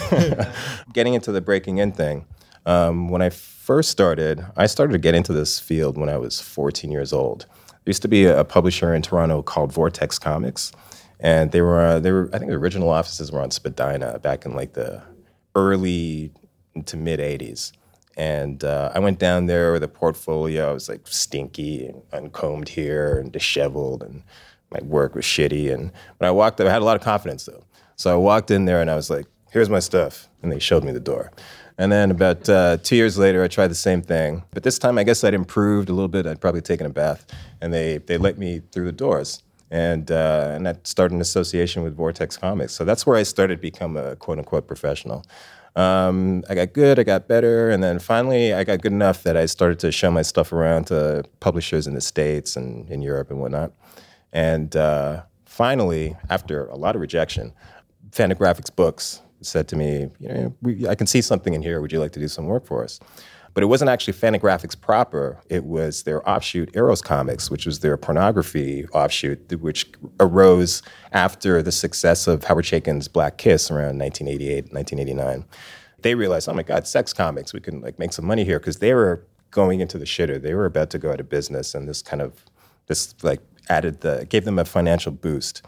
Getting 0.94 1.14
into 1.16 1.32
the 1.32 1.42
breaking 1.42 1.80
in 1.80 1.92
thing. 1.92 2.26
Um, 2.66 3.10
when 3.10 3.22
I 3.22 3.30
first 3.30 3.90
started, 3.90 4.46
I 4.56 4.68
started 4.68 4.94
to 4.94 5.00
get 5.00 5.16
into 5.16 5.34
this 5.34 5.60
field 5.60 5.98
when 5.98 6.10
I 6.10 6.18
was 6.18 6.40
14 6.40 6.92
years 6.92 7.12
old. 7.12 7.46
There 7.84 7.92
used 7.92 8.02
to 8.04 8.08
be 8.08 8.26
a 8.26 8.46
publisher 8.46 8.94
in 8.94 9.02
Toronto 9.02 9.42
called 9.42 9.74
Vortex 9.74 10.18
Comics, 10.18 10.72
and 11.24 11.52
they 11.52 11.62
were 11.62 11.80
uh, 11.80 12.00
they 12.00 12.12
were 12.12 12.30
I 12.34 12.38
think 12.38 12.52
the 12.52 12.58
original 12.58 12.90
offices 12.90 13.32
were 13.32 13.42
on 13.42 13.50
Spadina 13.50 14.20
back 14.20 14.46
in 14.46 14.54
like 14.54 14.74
the 14.74 15.02
early 15.56 16.32
to 16.86 16.98
mid 16.98 17.20
80s. 17.20 17.72
And 18.16 18.64
uh, 18.64 18.92
I 18.94 19.00
went 19.00 19.18
down 19.18 19.48
there 19.48 19.72
with 19.72 19.82
a 19.82 19.88
portfolio. 19.88 20.70
I 20.70 20.74
was 20.74 20.88
like 20.88 21.08
stinky 21.08 21.88
and 21.88 22.04
uncombed 22.12 22.70
here 22.70 23.18
and 23.18 23.32
disheveled, 23.32 24.04
and 24.04 24.22
my 24.70 24.80
work 24.84 25.16
was 25.16 25.26
shitty. 25.26 25.74
And 25.74 25.92
when 26.18 26.28
I 26.28 26.32
walked 26.32 26.62
up, 26.62 26.68
I 26.68 26.72
had 26.72 26.84
a 26.84 26.86
lot 26.86 26.96
of 26.96 27.02
confidence 27.02 27.46
though. 27.46 27.64
So 27.96 28.14
I 28.14 28.18
walked 28.18 28.52
in 28.52 28.66
there 28.66 28.82
and 28.82 28.92
I 28.92 28.96
was 28.96 29.10
like, 29.10 29.26
here's 29.52 29.70
my 29.70 29.80
stuff. 29.80 30.28
And 30.44 30.52
they 30.52 30.60
showed 30.60 30.84
me 30.84 30.92
the 30.92 31.00
door. 31.00 31.32
And 31.78 31.92
then 31.92 32.12
about 32.12 32.48
uh, 32.48 32.78
two 32.78 32.96
years 32.96 33.18
later, 33.18 33.44
I 33.44 33.48
tried 33.48 33.70
the 33.70 33.76
same 33.76 34.02
thing. 34.04 34.44
But 34.52 34.62
this 34.62 34.78
time, 34.78 34.98
I 35.00 35.04
guess 35.04 35.24
I'd 35.24 35.34
improved 35.34 35.90
a 35.90 35.94
little 35.94 36.08
bit. 36.08 36.28
I'd 36.28 36.42
probably 36.42 36.62
taken 36.62 36.86
a 36.86 36.90
bath. 36.90 37.26
And 37.62 37.74
they, 37.74 37.98
they 37.98 38.18
let 38.18 38.38
me 38.38 38.62
through 38.72 38.86
the 38.86 38.92
doors. 38.92 39.42
And, 39.72 40.12
uh, 40.12 40.52
and 40.54 40.66
that 40.66 40.88
started 40.88 41.16
an 41.16 41.22
association 41.22 41.84
with 41.84 41.96
Vortex 41.96 42.38
Comics. 42.38 42.74
So 42.74 42.86
that's 42.86 43.08
where 43.08 43.18
I 43.18 43.24
started 43.24 43.56
to 43.56 43.62
become 43.62 43.98
a 43.98 44.16
quote 44.16 44.38
unquote 44.38 44.68
professional. 44.68 45.26
Um, 45.76 46.44
I 46.50 46.56
got 46.56 46.74
good, 46.74 47.00
I 47.00 47.04
got 47.04 47.28
better, 47.28 47.72
and 47.72 47.84
then 47.84 47.98
finally 47.98 48.54
I 48.54 48.64
got 48.64 48.82
good 48.82 48.92
enough 48.92 49.24
that 49.24 49.36
I 49.36 49.48
started 49.48 49.80
to 49.80 49.92
show 49.92 50.12
my 50.12 50.22
stuff 50.22 50.54
around 50.54 50.86
to 50.88 51.24
publishers 51.40 51.88
in 51.88 51.96
the 51.96 52.02
States 52.02 52.56
and 52.56 52.88
in 52.90 53.02
Europe 53.02 53.32
and 53.32 53.40
whatnot. 53.40 53.72
And 54.32 54.76
uh, 54.76 55.24
finally, 55.46 56.16
after 56.30 56.68
a 56.68 56.76
lot 56.76 56.96
of 56.96 57.02
rejection, 57.02 57.54
Fantagraphics 58.12 58.76
Books 58.76 59.22
said 59.46 59.68
to 59.70 59.76
me, 59.76 60.10
you 60.20 60.28
know, 60.28 60.56
we, 60.62 60.88
I 60.88 60.96
can 60.96 61.08
see 61.08 61.22
something 61.22 61.54
in 61.54 61.62
here. 61.62 61.82
Would 61.82 61.92
you 61.92 62.00
like 62.00 62.12
to 62.14 62.20
do 62.20 62.28
some 62.28 62.46
work 62.46 62.66
for 62.66 62.84
us? 62.84 63.00
But 63.54 63.62
it 63.62 63.68
wasn't 63.68 63.90
actually 63.90 64.14
Fantagraphics 64.14 64.80
proper. 64.80 65.40
It 65.48 65.64
was 65.64 66.04
their 66.04 66.28
offshoot, 66.28 66.76
Eros 66.76 67.02
Comics, 67.02 67.52
which 67.52 67.68
was 67.68 67.82
their 67.82 67.98
pornography 67.98 68.88
offshoot, 68.88 69.62
which 69.62 69.92
arose 70.20 70.82
after 71.12 71.62
the 71.62 71.72
success 71.72 72.26
of 72.26 72.46
Howard 72.46 72.66
Chaykin's 72.66 73.08
Black 73.08 73.38
Kiss 73.38 73.70
around 73.70 74.00
1988, 74.00 74.74
1989. 74.74 75.46
They 76.02 76.16
realized, 76.16 76.50
oh 76.50 76.54
my 76.54 76.64
God, 76.64 76.88
sex 76.88 77.14
comics, 77.14 77.54
we 77.54 77.60
can 77.60 77.82
like 77.82 78.00
make 78.00 78.12
some 78.12 78.26
money 78.26 78.44
here 78.44 78.60
because 78.60 78.80
they 78.80 78.94
were 78.94 79.24
going 79.52 79.80
into 79.80 80.00
the 80.00 80.06
shitter. 80.06 80.42
They 80.42 80.56
were 80.56 80.66
about 80.66 80.90
to 80.90 80.98
go 80.98 81.12
out 81.12 81.20
of 81.20 81.30
business, 81.30 81.76
and 81.76 81.88
this 81.88 82.02
kind 82.02 82.22
of 82.22 82.44
this 82.88 83.14
like 83.24 83.40
added 83.70 84.02
the 84.02 84.26
gave 84.28 84.46
them 84.46 84.60
a 84.60 84.66
financial 84.66 85.12
boost. 85.12 85.62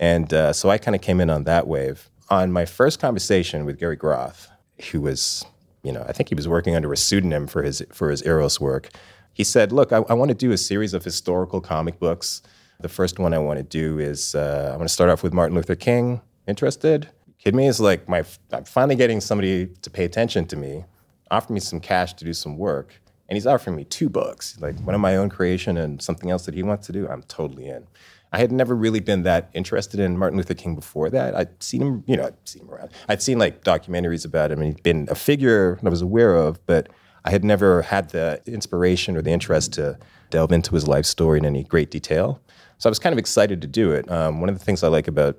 And 0.00 0.32
uh, 0.32 0.52
so 0.52 0.70
I 0.70 0.78
kind 0.78 0.94
of 0.94 1.00
came 1.00 1.20
in 1.20 1.30
on 1.30 1.44
that 1.44 1.66
wave. 1.66 2.08
On 2.30 2.52
my 2.52 2.66
first 2.66 3.00
conversation 3.00 3.64
with 3.64 3.78
Gary 3.78 3.96
Groth, 3.96 4.50
who 4.90 5.00
was, 5.00 5.46
you 5.82 5.92
know, 5.92 6.04
I 6.06 6.12
think 6.12 6.28
he 6.28 6.34
was 6.34 6.46
working 6.46 6.76
under 6.76 6.92
a 6.92 6.96
pseudonym 6.96 7.46
for 7.46 7.62
his 7.62 7.82
for 7.92 8.10
his 8.10 8.22
Eros 8.26 8.60
work. 8.60 8.90
He 9.32 9.44
said, 9.44 9.72
"Look, 9.72 9.92
I, 9.92 9.98
I 10.08 10.12
want 10.12 10.28
to 10.28 10.34
do 10.34 10.52
a 10.52 10.58
series 10.58 10.92
of 10.92 11.04
historical 11.04 11.60
comic 11.60 11.98
books. 11.98 12.42
The 12.80 12.88
first 12.88 13.18
one 13.18 13.32
I 13.32 13.38
want 13.38 13.58
to 13.58 13.62
do 13.62 13.98
is 13.98 14.34
uh, 14.34 14.72
I 14.74 14.76
want 14.76 14.88
to 14.88 14.92
start 14.92 15.08
off 15.10 15.22
with 15.22 15.32
Martin 15.32 15.56
Luther 15.56 15.74
King. 15.74 16.20
Interested? 16.46 17.08
Kid 17.38 17.54
me? 17.54 17.66
Is 17.66 17.80
like 17.80 18.08
my 18.08 18.24
I'm 18.52 18.64
finally 18.64 18.96
getting 18.96 19.20
somebody 19.22 19.68
to 19.80 19.88
pay 19.88 20.04
attention 20.04 20.46
to 20.48 20.56
me, 20.56 20.84
offer 21.30 21.52
me 21.52 21.60
some 21.60 21.80
cash 21.80 22.12
to 22.14 22.24
do 22.26 22.34
some 22.34 22.58
work, 22.58 23.00
and 23.28 23.36
he's 23.36 23.46
offering 23.46 23.74
me 23.74 23.84
two 23.84 24.10
books, 24.10 24.58
like 24.60 24.78
one 24.80 24.94
of 24.94 25.00
my 25.00 25.16
own 25.16 25.30
creation 25.30 25.78
and 25.78 26.02
something 26.02 26.30
else 26.30 26.44
that 26.44 26.54
he 26.54 26.62
wants 26.62 26.86
to 26.88 26.92
do. 26.92 27.08
I'm 27.08 27.22
totally 27.22 27.68
in." 27.68 27.86
I 28.32 28.38
had 28.38 28.52
never 28.52 28.74
really 28.74 29.00
been 29.00 29.22
that 29.22 29.50
interested 29.54 30.00
in 30.00 30.18
Martin 30.18 30.36
Luther 30.36 30.54
King 30.54 30.74
before 30.74 31.08
that. 31.10 31.34
I'd 31.34 31.62
seen 31.62 31.80
him, 31.80 32.04
you 32.06 32.16
know, 32.16 32.26
I'd 32.26 32.48
seen 32.48 32.62
him 32.62 32.70
around. 32.70 32.90
I'd 33.08 33.22
seen 33.22 33.38
like 33.38 33.64
documentaries 33.64 34.24
about 34.24 34.52
him, 34.52 34.60
and 34.60 34.74
he'd 34.74 34.82
been 34.82 35.08
a 35.10 35.14
figure 35.14 35.78
I 35.84 35.88
was 35.88 36.02
aware 36.02 36.36
of, 36.36 36.64
but 36.66 36.88
I 37.24 37.30
had 37.30 37.44
never 37.44 37.82
had 37.82 38.10
the 38.10 38.40
inspiration 38.46 39.16
or 39.16 39.22
the 39.22 39.30
interest 39.30 39.72
to 39.74 39.98
delve 40.30 40.52
into 40.52 40.74
his 40.74 40.86
life 40.86 41.06
story 41.06 41.38
in 41.38 41.44
any 41.44 41.64
great 41.64 41.90
detail. 41.90 42.40
So 42.78 42.88
I 42.88 42.90
was 42.90 42.98
kind 42.98 43.12
of 43.12 43.18
excited 43.18 43.60
to 43.62 43.66
do 43.66 43.92
it. 43.92 44.10
Um, 44.10 44.40
one 44.40 44.48
of 44.48 44.58
the 44.58 44.64
things 44.64 44.82
I 44.82 44.88
like 44.88 45.08
about 45.08 45.38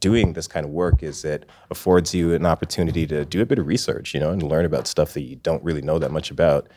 doing 0.00 0.32
this 0.32 0.48
kind 0.48 0.66
of 0.66 0.72
work 0.72 1.02
is 1.02 1.24
it 1.24 1.48
affords 1.70 2.12
you 2.12 2.34
an 2.34 2.44
opportunity 2.44 3.06
to 3.06 3.24
do 3.24 3.40
a 3.40 3.46
bit 3.46 3.58
of 3.58 3.66
research, 3.66 4.14
you 4.14 4.20
know, 4.20 4.30
and 4.30 4.42
learn 4.42 4.64
about 4.64 4.88
stuff 4.88 5.14
that 5.14 5.20
you 5.22 5.36
don't 5.36 5.62
really 5.62 5.80
know 5.80 5.98
that 5.98 6.10
much 6.10 6.30
about. 6.30 6.68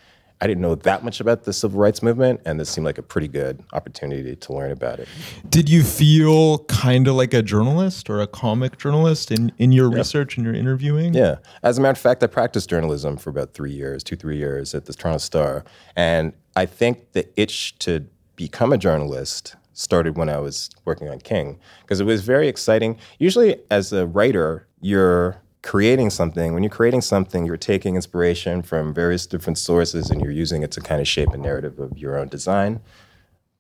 I 0.41 0.47
didn't 0.47 0.61
know 0.61 0.75
that 0.75 1.03
much 1.03 1.21
about 1.21 1.43
the 1.43 1.53
civil 1.53 1.79
rights 1.79 2.03
movement, 2.03 2.41
and 2.45 2.59
this 2.59 2.69
seemed 2.69 2.85
like 2.85 2.97
a 2.97 3.03
pretty 3.03 3.27
good 3.29 3.63
opportunity 3.71 4.35
to 4.35 4.53
learn 4.53 4.71
about 4.71 4.99
it. 4.99 5.07
Did 5.49 5.69
you 5.69 5.81
feel 5.81 6.59
kind 6.65 7.07
of 7.07 7.15
like 7.15 7.33
a 7.33 7.41
journalist 7.41 8.09
or 8.09 8.21
a 8.21 8.27
comic 8.27 8.77
journalist 8.77 9.31
in, 9.31 9.53
in 9.57 9.71
your 9.71 9.89
research 9.89 10.35
and 10.35 10.45
your 10.45 10.53
interviewing? 10.53 11.13
Yeah. 11.13 11.37
As 11.63 11.77
a 11.77 11.81
matter 11.81 11.93
of 11.93 11.97
fact, 11.97 12.21
I 12.21 12.27
practiced 12.27 12.69
journalism 12.69 13.15
for 13.15 13.29
about 13.29 13.53
three 13.53 13.71
years, 13.71 14.03
two, 14.03 14.17
three 14.17 14.37
years 14.37 14.75
at 14.75 14.85
the 14.85 14.93
Toronto 14.93 15.19
Star. 15.19 15.63
And 15.95 16.33
I 16.55 16.65
think 16.65 17.13
the 17.13 17.27
itch 17.39 17.79
to 17.79 18.05
become 18.35 18.73
a 18.73 18.77
journalist 18.77 19.55
started 19.71 20.17
when 20.17 20.29
I 20.29 20.39
was 20.39 20.69
working 20.83 21.09
on 21.09 21.19
King, 21.19 21.59
because 21.81 21.99
it 21.99 22.05
was 22.05 22.23
very 22.23 22.47
exciting. 22.47 22.97
Usually, 23.19 23.57
as 23.71 23.93
a 23.93 24.05
writer, 24.05 24.67
you're 24.81 25.41
creating 25.65 26.11
something, 26.11 26.53
when 26.53 26.61
you're 26.61 26.69
creating 26.69 27.01
something, 27.01 27.43
you're 27.43 27.57
taking 27.57 27.95
inspiration 27.95 28.61
from 28.61 28.93
various 28.93 29.25
different 29.25 29.57
sources 29.57 30.11
and 30.11 30.21
you're 30.21 30.31
using 30.31 30.61
it 30.61 30.69
to 30.71 30.79
kind 30.79 31.01
of 31.01 31.07
shape 31.07 31.29
a 31.29 31.37
narrative 31.37 31.79
of 31.79 31.97
your 31.97 32.19
own 32.19 32.27
design. 32.27 32.79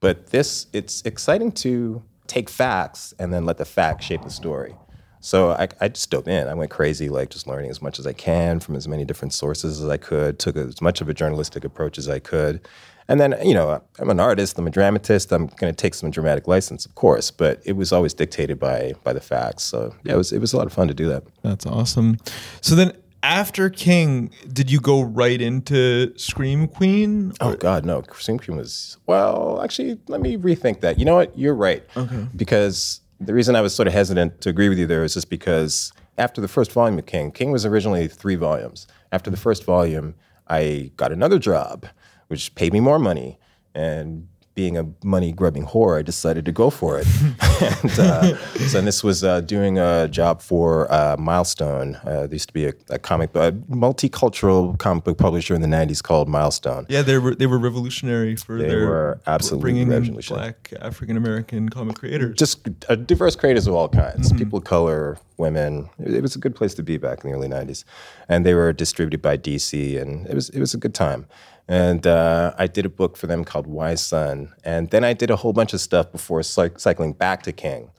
But 0.01 0.27
this, 0.27 0.67
it's 0.71 1.01
exciting 1.01 1.51
to 1.53 2.03
take 2.27 2.47
facts 2.47 3.15
and 3.17 3.33
then 3.33 3.43
let 3.47 3.57
the 3.57 3.65
facts 3.65 4.05
shape 4.05 4.21
the 4.21 4.29
story. 4.29 4.75
So 5.19 5.53
I, 5.53 5.67
I 5.81 5.87
just 5.87 6.11
dove 6.11 6.27
in. 6.27 6.47
I 6.47 6.53
went 6.53 6.69
crazy, 6.69 7.09
like 7.09 7.31
just 7.31 7.47
learning 7.47 7.71
as 7.71 7.81
much 7.81 7.97
as 7.97 8.05
I 8.05 8.13
can 8.13 8.59
from 8.59 8.75
as 8.75 8.87
many 8.87 9.03
different 9.03 9.33
sources 9.33 9.81
as 9.81 9.89
I 9.89 9.97
could, 9.97 10.37
took 10.37 10.55
as 10.57 10.79
much 10.83 11.01
of 11.01 11.09
a 11.09 11.13
journalistic 11.15 11.65
approach 11.65 11.97
as 11.97 12.07
I 12.07 12.19
could. 12.19 12.67
And 13.07 13.19
then, 13.19 13.35
you 13.43 13.53
know, 13.53 13.81
I'm 13.99 14.09
an 14.09 14.19
artist, 14.19 14.57
I'm 14.57 14.65
a 14.65 14.71
dramatist, 14.71 15.31
I'm 15.31 15.47
going 15.47 15.71
to 15.71 15.73
take 15.73 15.93
some 15.93 16.09
dramatic 16.09 16.47
license, 16.47 16.85
of 16.85 16.95
course, 16.95 17.29
but 17.29 17.61
it 17.63 17.73
was 17.73 17.91
always 17.91 18.13
dictated 18.13 18.59
by 18.59 18.93
by 19.03 19.13
the 19.13 19.21
facts. 19.21 19.63
So 19.63 19.95
yeah, 20.03 20.13
it 20.13 20.17
was 20.17 20.31
it 20.31 20.39
was 20.39 20.53
a 20.53 20.57
lot 20.57 20.65
of 20.65 20.73
fun 20.73 20.87
to 20.87 20.93
do 20.93 21.07
that. 21.09 21.23
That's 21.43 21.65
awesome. 21.65 22.17
So 22.61 22.75
then 22.75 22.93
after 23.21 23.69
King, 23.69 24.31
did 24.51 24.71
you 24.71 24.79
go 24.79 25.01
right 25.01 25.41
into 25.41 26.17
Scream 26.17 26.67
Queen? 26.67 27.33
Oh 27.41 27.55
God, 27.55 27.85
no! 27.85 28.03
Scream 28.13 28.39
Queen 28.39 28.57
was 28.57 28.97
well. 29.05 29.61
Actually, 29.63 29.99
let 30.07 30.21
me 30.21 30.37
rethink 30.37 30.81
that. 30.81 30.97
You 30.99 31.05
know 31.05 31.15
what? 31.15 31.37
You're 31.37 31.55
right. 31.55 31.83
Okay. 31.95 32.27
Because 32.35 33.01
the 33.19 33.33
reason 33.33 33.55
I 33.55 33.61
was 33.61 33.73
sort 33.73 33.87
of 33.87 33.93
hesitant 33.93 34.41
to 34.41 34.49
agree 34.49 34.69
with 34.69 34.77
you 34.77 34.87
there 34.87 35.03
is 35.03 35.13
just 35.13 35.29
because 35.29 35.93
after 36.17 36.41
the 36.41 36.47
first 36.47 36.71
volume 36.71 36.97
of 36.99 37.05
King, 37.05 37.31
King 37.31 37.51
was 37.51 37.65
originally 37.65 38.07
three 38.07 38.35
volumes. 38.35 38.87
After 39.11 39.29
the 39.29 39.37
first 39.37 39.63
volume, 39.63 40.15
I 40.47 40.91
got 40.97 41.11
another 41.11 41.39
job 41.39 41.87
which 42.27 42.53
paid 42.55 42.73
me 42.73 42.79
more 42.79 42.99
money. 42.99 43.37
And 43.73 44.27
being 44.55 44.77
a 44.77 44.85
money 45.03 45.33
grubbing 45.33 45.65
whore, 45.65 45.99
I 45.99 46.01
decided 46.01 46.45
to 46.45 46.51
go 46.53 46.69
for 46.69 46.97
it. 46.97 47.05
and, 47.83 47.99
uh, 47.99 48.37
so 48.69 48.79
and 48.79 48.87
this 48.87 49.03
was 49.03 49.21
uh, 49.21 49.41
doing 49.41 49.77
a 49.77 50.07
job 50.07 50.41
for 50.41 50.89
uh, 50.91 51.17
Milestone. 51.19 51.95
Uh, 52.05 52.21
there 52.21 52.31
used 52.33 52.47
to 52.47 52.53
be 52.53 52.67
a, 52.67 52.73
a 52.89 52.97
comic, 52.97 53.35
a 53.35 53.51
multicultural 53.51 54.77
comic 54.79 55.03
book 55.03 55.17
publisher 55.17 55.55
in 55.55 55.61
the 55.61 55.67
'90s 55.67 56.01
called 56.01 56.29
Milestone. 56.29 56.85
Yeah, 56.87 57.01
they 57.01 57.17
were 57.17 57.35
they 57.35 57.47
were 57.47 57.57
revolutionary 57.59 58.37
for 58.37 58.57
They 58.57 58.69
their 58.69 58.87
were 58.87 59.19
absolutely 59.27 59.61
bringing 59.61 59.89
revolutionary. 59.89 60.53
black 60.53 60.73
African 60.81 61.17
American 61.17 61.67
comic 61.69 61.97
creators. 61.97 62.37
Just 62.37 62.67
uh, 62.89 62.95
diverse 62.95 63.35
creators 63.35 63.67
of 63.67 63.73
all 63.73 63.89
kinds, 63.89 64.31
people 64.33 64.59
of 64.59 64.63
color, 64.63 65.17
women. 65.37 65.89
It, 65.99 66.13
it 66.15 66.21
was 66.21 66.35
a 66.35 66.39
good 66.39 66.55
place 66.55 66.73
to 66.75 66.83
be 66.83 66.97
back 66.97 67.23
in 67.25 67.29
the 67.29 67.35
early 67.35 67.49
'90s, 67.49 67.83
and 68.29 68.45
they 68.45 68.53
were 68.53 68.71
distributed 68.71 69.21
by 69.21 69.37
DC, 69.37 70.01
and 70.01 70.25
it 70.27 70.33
was 70.33 70.49
it 70.49 70.61
was 70.61 70.73
a 70.73 70.77
good 70.77 70.93
time. 70.93 71.27
And 71.67 72.05
uh, 72.05 72.53
I 72.57 72.67
did 72.67 72.85
a 72.85 72.89
book 72.89 73.17
for 73.17 73.27
them 73.27 73.43
called 73.43 73.65
Wise 73.65 74.05
Son, 74.05 74.53
and 74.63 74.91
then 74.91 75.03
I 75.03 75.13
did 75.13 75.31
a 75.31 75.35
whole 75.35 75.51
bunch 75.51 75.73
of 75.73 75.81
stuff 75.81 76.11
before 76.11 76.41
cyc- 76.41 76.79
cycling 76.79 77.13
back 77.13 77.41
to 77.43 77.51
King. 77.51 77.89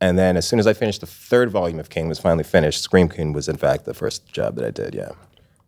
And 0.00 0.18
then 0.18 0.36
as 0.36 0.48
soon 0.48 0.58
as 0.58 0.66
I 0.66 0.72
finished 0.72 1.00
the 1.00 1.06
third 1.06 1.50
volume 1.50 1.78
of 1.78 1.88
King 1.88 2.08
was 2.08 2.18
finally 2.18 2.42
finished, 2.42 2.82
Scream 2.82 3.08
Queen 3.08 3.32
was 3.32 3.48
in 3.48 3.56
fact 3.56 3.84
the 3.84 3.94
first 3.94 4.26
job 4.26 4.56
that 4.56 4.64
I 4.64 4.72
did. 4.72 4.94
Yeah. 4.94 5.12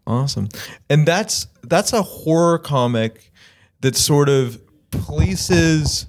Awesome. 0.06 0.48
And 0.90 1.06
that's 1.06 1.46
that's 1.62 1.92
a 1.92 2.02
horror 2.02 2.58
comic 2.58 3.30
that 3.80 3.94
sort 3.94 4.28
of 4.28 4.60
places 4.90 6.06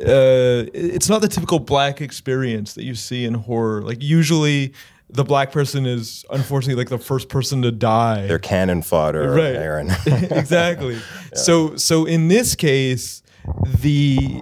uh, 0.00 0.64
it's 0.72 1.08
not 1.08 1.20
the 1.20 1.28
typical 1.28 1.58
black 1.58 2.00
experience 2.00 2.74
that 2.74 2.84
you 2.84 2.94
see 2.94 3.24
in 3.24 3.34
horror. 3.34 3.82
Like 3.82 4.02
usually 4.02 4.72
the 5.12 5.24
black 5.24 5.52
person 5.52 5.86
is 5.86 6.24
unfortunately 6.30 6.80
like 6.80 6.88
the 6.88 6.98
first 6.98 7.28
person 7.28 7.62
to 7.62 7.70
die. 7.70 8.26
They're 8.26 8.38
cannon 8.38 8.82
fodder, 8.82 9.30
Right. 9.30 9.54
Aaron. 9.54 9.90
exactly. 10.06 10.98
So 11.34 11.76
so 11.76 12.04
in 12.04 12.28
this 12.28 12.54
case, 12.54 13.22
the 13.64 14.40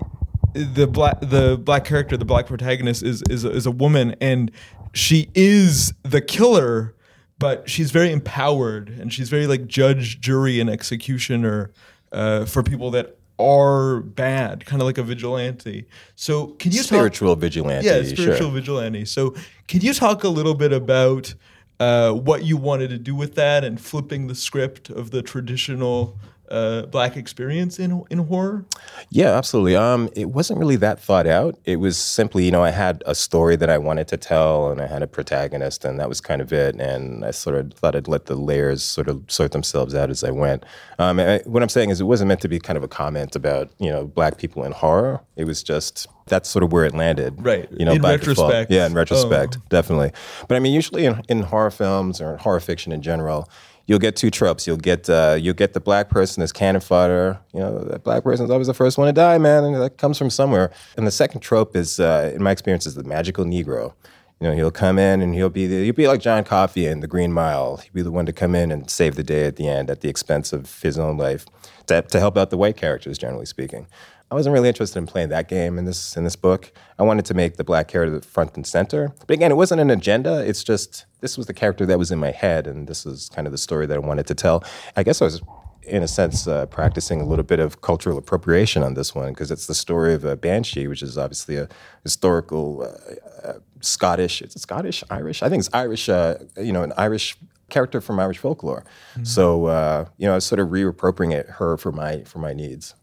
the 0.55 0.87
black 0.87 1.21
the 1.21 1.59
black 1.63 1.85
character, 1.85 2.17
the 2.17 2.25
black 2.25 2.47
protagonist 2.47 3.03
is 3.03 3.23
is 3.29 3.45
a, 3.45 3.51
is 3.51 3.67
a 3.67 3.71
woman, 3.71 4.15
and 4.21 4.51
she 4.93 5.29
is 5.35 5.93
the 6.03 6.21
killer, 6.21 6.95
but 7.39 7.69
she's 7.69 7.91
very 7.91 8.11
empowered, 8.13 8.89
and 8.89 9.13
she's 9.13 9.29
very 9.29 9.47
like 9.47 9.67
judge, 9.67 10.21
jury, 10.21 10.61
and 10.61 10.69
executioner 10.71 11.73
uh, 12.13 12.45
for 12.45 12.63
people 12.63 12.91
that 12.93 13.17
are 13.41 14.01
bad, 14.01 14.67
kind 14.67 14.83
of 14.83 14.87
like 14.87 14.99
a 14.99 15.03
vigilante. 15.03 15.87
So 16.15 16.49
can 16.59 16.73
you 16.73 16.83
spiritual 16.83 17.35
talk, 17.35 17.41
vigilante? 17.41 17.87
Yeah, 17.87 18.03
spiritual 18.03 18.37
sure. 18.37 18.51
vigilante. 18.51 19.05
So 19.05 19.35
can 19.69 19.81
you 19.81 19.95
talk 19.95 20.25
a 20.25 20.29
little 20.29 20.55
bit 20.55 20.73
about 20.73 21.35
uh, 21.81 22.13
what 22.13 22.45
you 22.45 22.57
wanted 22.57 22.91
to 22.91 22.99
do 22.99 23.15
with 23.15 23.35
that 23.37 23.65
and 23.65 23.81
flipping 23.81 24.27
the 24.27 24.35
script 24.35 24.91
of 24.91 25.11
the 25.11 25.23
traditional 25.23 26.19
uh, 26.51 26.87
black 26.87 27.17
experience 27.17 27.79
in 27.79 28.03
in 28.11 28.19
horror? 28.19 28.65
Yeah, 29.09 29.37
absolutely. 29.37 29.77
Um, 29.77 30.09
it 30.15 30.27
wasn't 30.31 30.59
really 30.59 30.77
that 30.77 31.01
thought 31.01 31.27
out. 31.27 31.59
It 31.65 31.77
was 31.77 31.97
simply, 31.97 32.45
you 32.45 32.51
know, 32.51 32.63
I 32.63 32.71
had 32.71 33.03
a 33.07 33.15
story 33.15 33.57
that 33.57 33.71
I 33.71 33.79
wanted 33.79 34.09
to 34.09 34.17
tell, 34.17 34.71
and 34.71 34.81
I 34.81 34.87
had 34.87 35.03
a 35.03 35.07
protagonist, 35.07 35.85
and 35.85 35.99
that 36.01 36.09
was 36.09 36.21
kind 36.21 36.41
of 36.43 36.53
it. 36.53 36.75
And 36.81 37.25
I 37.25 37.31
sort 37.31 37.57
of 37.57 37.73
thought 37.75 37.95
I'd 37.97 38.09
let 38.09 38.27
the 38.27 38.35
layers 38.37 38.83
sort 38.83 39.09
of 39.09 39.23
sort 39.29 39.53
themselves 39.53 39.95
out 39.95 40.11
as 40.11 40.23
I 40.25 40.31
went. 40.31 40.65
Um, 40.99 41.19
I, 41.21 41.41
what 41.45 41.63
I'm 41.63 41.69
saying 41.69 41.91
is, 41.91 42.01
it 42.01 42.05
wasn't 42.05 42.29
meant 42.29 42.41
to 42.43 42.49
be 42.49 42.59
kind 42.59 42.77
of 42.77 42.83
a 42.85 42.89
comment 42.89 43.35
about 43.37 43.71
you 43.79 43.91
know 43.91 44.07
black 44.07 44.39
people 44.39 44.65
in 44.65 44.73
horror. 44.73 45.21
It 45.37 45.45
was 45.45 45.63
just 45.63 46.07
that's 46.27 46.49
sort 46.49 46.63
of 46.63 46.71
where 46.73 46.85
it 46.85 46.95
landed. 46.95 47.35
Right. 47.45 47.69
You 47.73 47.85
know, 47.85 47.93
In 47.93 48.01
by 48.03 48.17
default. 48.17 48.71
Yeah, 48.71 48.87
in 48.87 48.95
retrospect, 48.95 49.57
Oh. 49.59 49.63
definitely. 49.69 50.13
But 50.47 50.55
I 50.55 50.61
mean, 50.61 50.73
usually 50.73 51.05
in, 51.07 51.21
in 51.29 51.43
horror 51.43 51.73
films 51.73 52.21
or 52.21 52.35
in 52.35 52.39
horror 52.39 52.61
fiction 52.61 52.93
in 52.93 53.03
general, 53.03 53.49
you'll 53.87 53.99
get 53.99 54.17
two 54.17 54.31
tropes. 54.31 54.67
You'll 54.67 54.77
get 54.77 55.09
uh, 55.09 55.37
you'll 55.41 55.55
get 55.55 55.73
the 55.73 55.81
black 55.81 56.09
person 56.09 56.43
as 56.43 56.53
cannon 56.53 56.81
fodder. 56.81 57.41
You 57.53 57.61
know, 57.61 57.79
that 57.85 58.05
black 58.05 58.23
person's 58.23 58.51
always 58.51 58.67
the 58.67 58.75
first 58.75 58.99
one 58.99 59.07
to 59.07 59.13
die, 59.13 59.39
man, 59.39 59.65
and 59.65 59.77
that 59.77 59.99
comes 59.99 60.19
from 60.19 60.31
somewhere. 60.31 60.71
And 60.97 61.07
the 61.07 61.11
second 61.11 61.41
trope 61.41 61.77
is, 61.77 62.01
uh, 62.01 62.33
in 62.35 62.43
my 62.43 62.51
experience, 62.51 62.87
is 62.87 62.95
the 62.95 63.05
magical 63.05 63.45
Negro. 63.45 63.95
You 64.41 64.49
know, 64.49 64.55
he'll 64.55 64.71
come 64.71 64.99
in 64.99 65.21
and 65.21 65.35
he'll 65.35 65.51
be 65.51 65.67
the, 65.67 65.85
he'll 65.85 65.95
be 65.95 66.09
like 66.09 66.21
John 66.21 66.45
Coffey 66.45 66.87
in 66.87 67.01
The 67.01 67.07
Green 67.07 67.31
Mile. 67.31 67.77
He'll 67.77 67.93
be 67.93 68.01
the 68.01 68.11
one 68.11 68.25
to 68.25 68.33
come 68.33 68.55
in 68.55 68.73
and 68.73 68.91
save 68.91 69.17
the 69.17 69.23
day 69.23 69.45
at 69.45 69.57
the 69.57 69.69
end 69.69 69.91
at 69.91 70.01
the 70.01 70.09
expense 70.09 70.55
of 70.55 70.81
his 70.81 70.99
own 70.99 71.19
life 71.19 71.45
to, 71.89 72.01
to 72.01 72.19
help 72.19 72.39
out 72.39 72.49
the 72.49 72.57
white 72.57 72.79
characters, 72.79 73.19
generally 73.19 73.45
speaking. 73.45 73.87
I 74.31 74.37
wasn't 74.37 74.55
really 74.55 74.69
interested 74.69 74.99
in 74.99 75.07
playing 75.07 75.31
that 75.31 75.49
game 75.49 75.77
in 75.77 75.87
this 75.87 76.17
in 76.17 76.23
this 76.23 76.37
book. 76.37 76.73
I 76.99 77.03
wanted 77.03 77.25
to 77.27 77.35
make 77.35 77.57
the 77.57 77.65
black 77.65 77.89
character 77.89 78.21
front 78.21 78.55
and 78.55 78.65
center. 78.67 79.13
But 79.27 79.35
again, 79.35 79.51
it 79.51 79.57
wasn't 79.57 79.81
an 79.81 79.91
agenda. 79.91 80.47
It's 80.47 80.63
just 80.63 81.07
this 81.21 81.37
was 81.37 81.47
the 81.47 81.55
character 81.55 81.85
that 81.87 81.99
was 81.99 82.13
in 82.13 82.19
my 82.19 82.31
head, 82.31 82.67
and 82.67 82.87
this 82.87 83.05
is 83.05 83.29
kind 83.35 83.49
of 83.49 83.53
the 83.53 83.59
story 83.59 83.87
that 83.87 83.97
I 83.97 84.01
wanted 84.01 84.27
to 84.29 84.35
tell. 84.35 84.63
I 84.97 85.03
guess 85.03 85.21
I 85.21 85.25
was, 85.25 85.43
in 85.83 86.05
a 86.05 86.09
sense, 86.09 86.47
uh, 86.47 86.67
practicing 86.67 87.21
a 87.21 87.25
little 87.25 87.45
bit 87.45 87.59
of 87.59 87.81
cultural 87.81 88.19
appropriation 88.19 88.85
on 88.85 88.95
this 88.95 89.17
one 89.17 89.31
because 89.31 89.51
it's 89.51 89.67
the 89.67 89.75
story 89.75 90.15
of 90.15 90.25
a 90.25 90.37
banshee, 90.37 90.87
which 90.87 91.03
is 91.03 91.19
obviously 91.19 91.57
a 91.57 91.69
historical 92.05 92.83
uh, 92.83 93.49
uh, 93.49 93.59
Scottish. 93.81 94.43
It's 94.43 94.61
Scottish, 94.61 95.03
Irish. 95.11 95.43
I 95.43 95.49
think 95.49 95.61
it's 95.61 95.71
Irish. 95.75 96.09
Uh, 96.09 96.37
you 96.57 96.73
know, 96.73 96.85
an 96.85 96.93
Irish 96.97 97.37
character 97.69 98.01
from 98.01 98.21
Irish 98.21 98.39
folklore. 98.39 98.85
So 99.25 99.67
uh, 99.67 100.05
you 100.19 100.27
know, 100.27 100.33
I 100.33 100.35
was 100.37 100.47
sort 100.47 100.61
of 100.61 100.69
reappropriating 100.69 101.51
her 101.55 101.77
for 101.77 101.91
my 101.91 102.23
for 102.23 102.39
my 102.39 102.53
needs. 102.53 102.95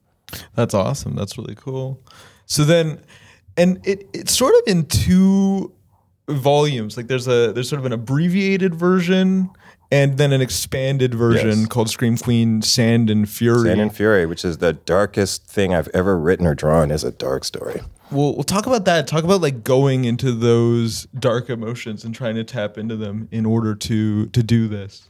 That's 0.55 0.73
awesome. 0.73 1.15
That's 1.15 1.37
really 1.37 1.55
cool. 1.55 2.01
So 2.45 2.63
then, 2.63 3.01
and 3.55 3.85
it 3.85 4.07
it's 4.13 4.35
sort 4.35 4.53
of 4.55 4.61
in 4.67 4.85
two 4.85 5.73
volumes. 6.27 6.97
Like 6.97 7.07
there's 7.07 7.27
a 7.27 7.51
there's 7.53 7.69
sort 7.69 7.79
of 7.79 7.85
an 7.85 7.93
abbreviated 7.93 8.75
version 8.75 9.49
and 9.89 10.17
then 10.17 10.33
an 10.33 10.41
expanded 10.41 11.13
version 11.15 11.59
Yes. 11.59 11.67
called 11.67 11.89
Scream 11.89 12.17
Queen 12.17 12.61
Sand 12.61 13.09
and 13.09 13.29
Fury. 13.29 13.69
Sand 13.69 13.79
and 13.79 13.95
Fury, 13.95 14.25
which 14.25 14.43
is 14.43 14.57
the 14.57 14.73
darkest 14.73 15.45
thing 15.45 15.73
I've 15.73 15.87
ever 15.93 16.17
written 16.19 16.45
or 16.45 16.55
drawn, 16.55 16.91
is 16.91 17.05
a 17.05 17.11
dark 17.11 17.45
story. 17.45 17.79
We'll, 18.11 18.35
we'll 18.35 18.43
talk 18.43 18.65
about 18.67 18.85
that. 18.85 19.07
Talk 19.07 19.23
about 19.23 19.41
like 19.41 19.63
going 19.63 20.03
into 20.05 20.31
those 20.33 21.05
dark 21.17 21.49
emotions 21.49 22.03
and 22.03 22.13
trying 22.13 22.35
to 22.35 22.43
tap 22.43 22.77
into 22.77 22.95
them 22.97 23.27
in 23.31 23.45
order 23.45 23.75
to 23.75 24.25
to 24.27 24.43
do 24.43 24.67
this. 24.67 25.07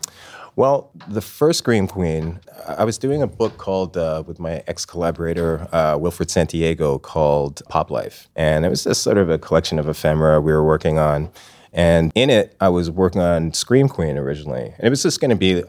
Well, 0.58 0.90
the 1.08 1.22
first 1.22 1.60
Scream 1.60 1.86
Queen, 1.86 2.40
I 2.66 2.84
was 2.84 2.98
doing 2.98 3.22
a 3.22 3.28
book 3.28 3.60
called, 3.60 3.96
uh, 3.96 4.24
with 4.26 4.40
my 4.40 4.64
ex 4.66 4.88
collaborator, 4.88 5.68
uh, 5.72 6.00
Wilfred 6.00 6.32
Santiago, 6.32 6.98
called 6.98 7.62
Pop 7.70 7.92
Life. 7.92 8.28
And 8.36 8.66
it 8.66 8.70
was 8.70 8.84
just 8.84 9.04
sort 9.04 9.20
of 9.20 9.30
a 9.30 9.38
collection 9.38 9.78
of 9.78 9.88
ephemera 9.88 10.42
we 10.42 10.52
were 10.52 10.64
working 10.64 10.98
on. 10.98 11.30
And 11.74 12.12
in 12.16 12.32
it, 12.32 12.56
I 12.60 12.70
was 12.70 12.90
working 12.90 13.22
on 13.22 13.54
Scream 13.54 13.88
Queen 13.88 14.18
originally. 14.18 14.74
And 14.80 14.84
it 14.84 14.90
was 14.90 15.04
just 15.04 15.22
going 15.22 15.30
to 15.30 15.36
be 15.36 15.64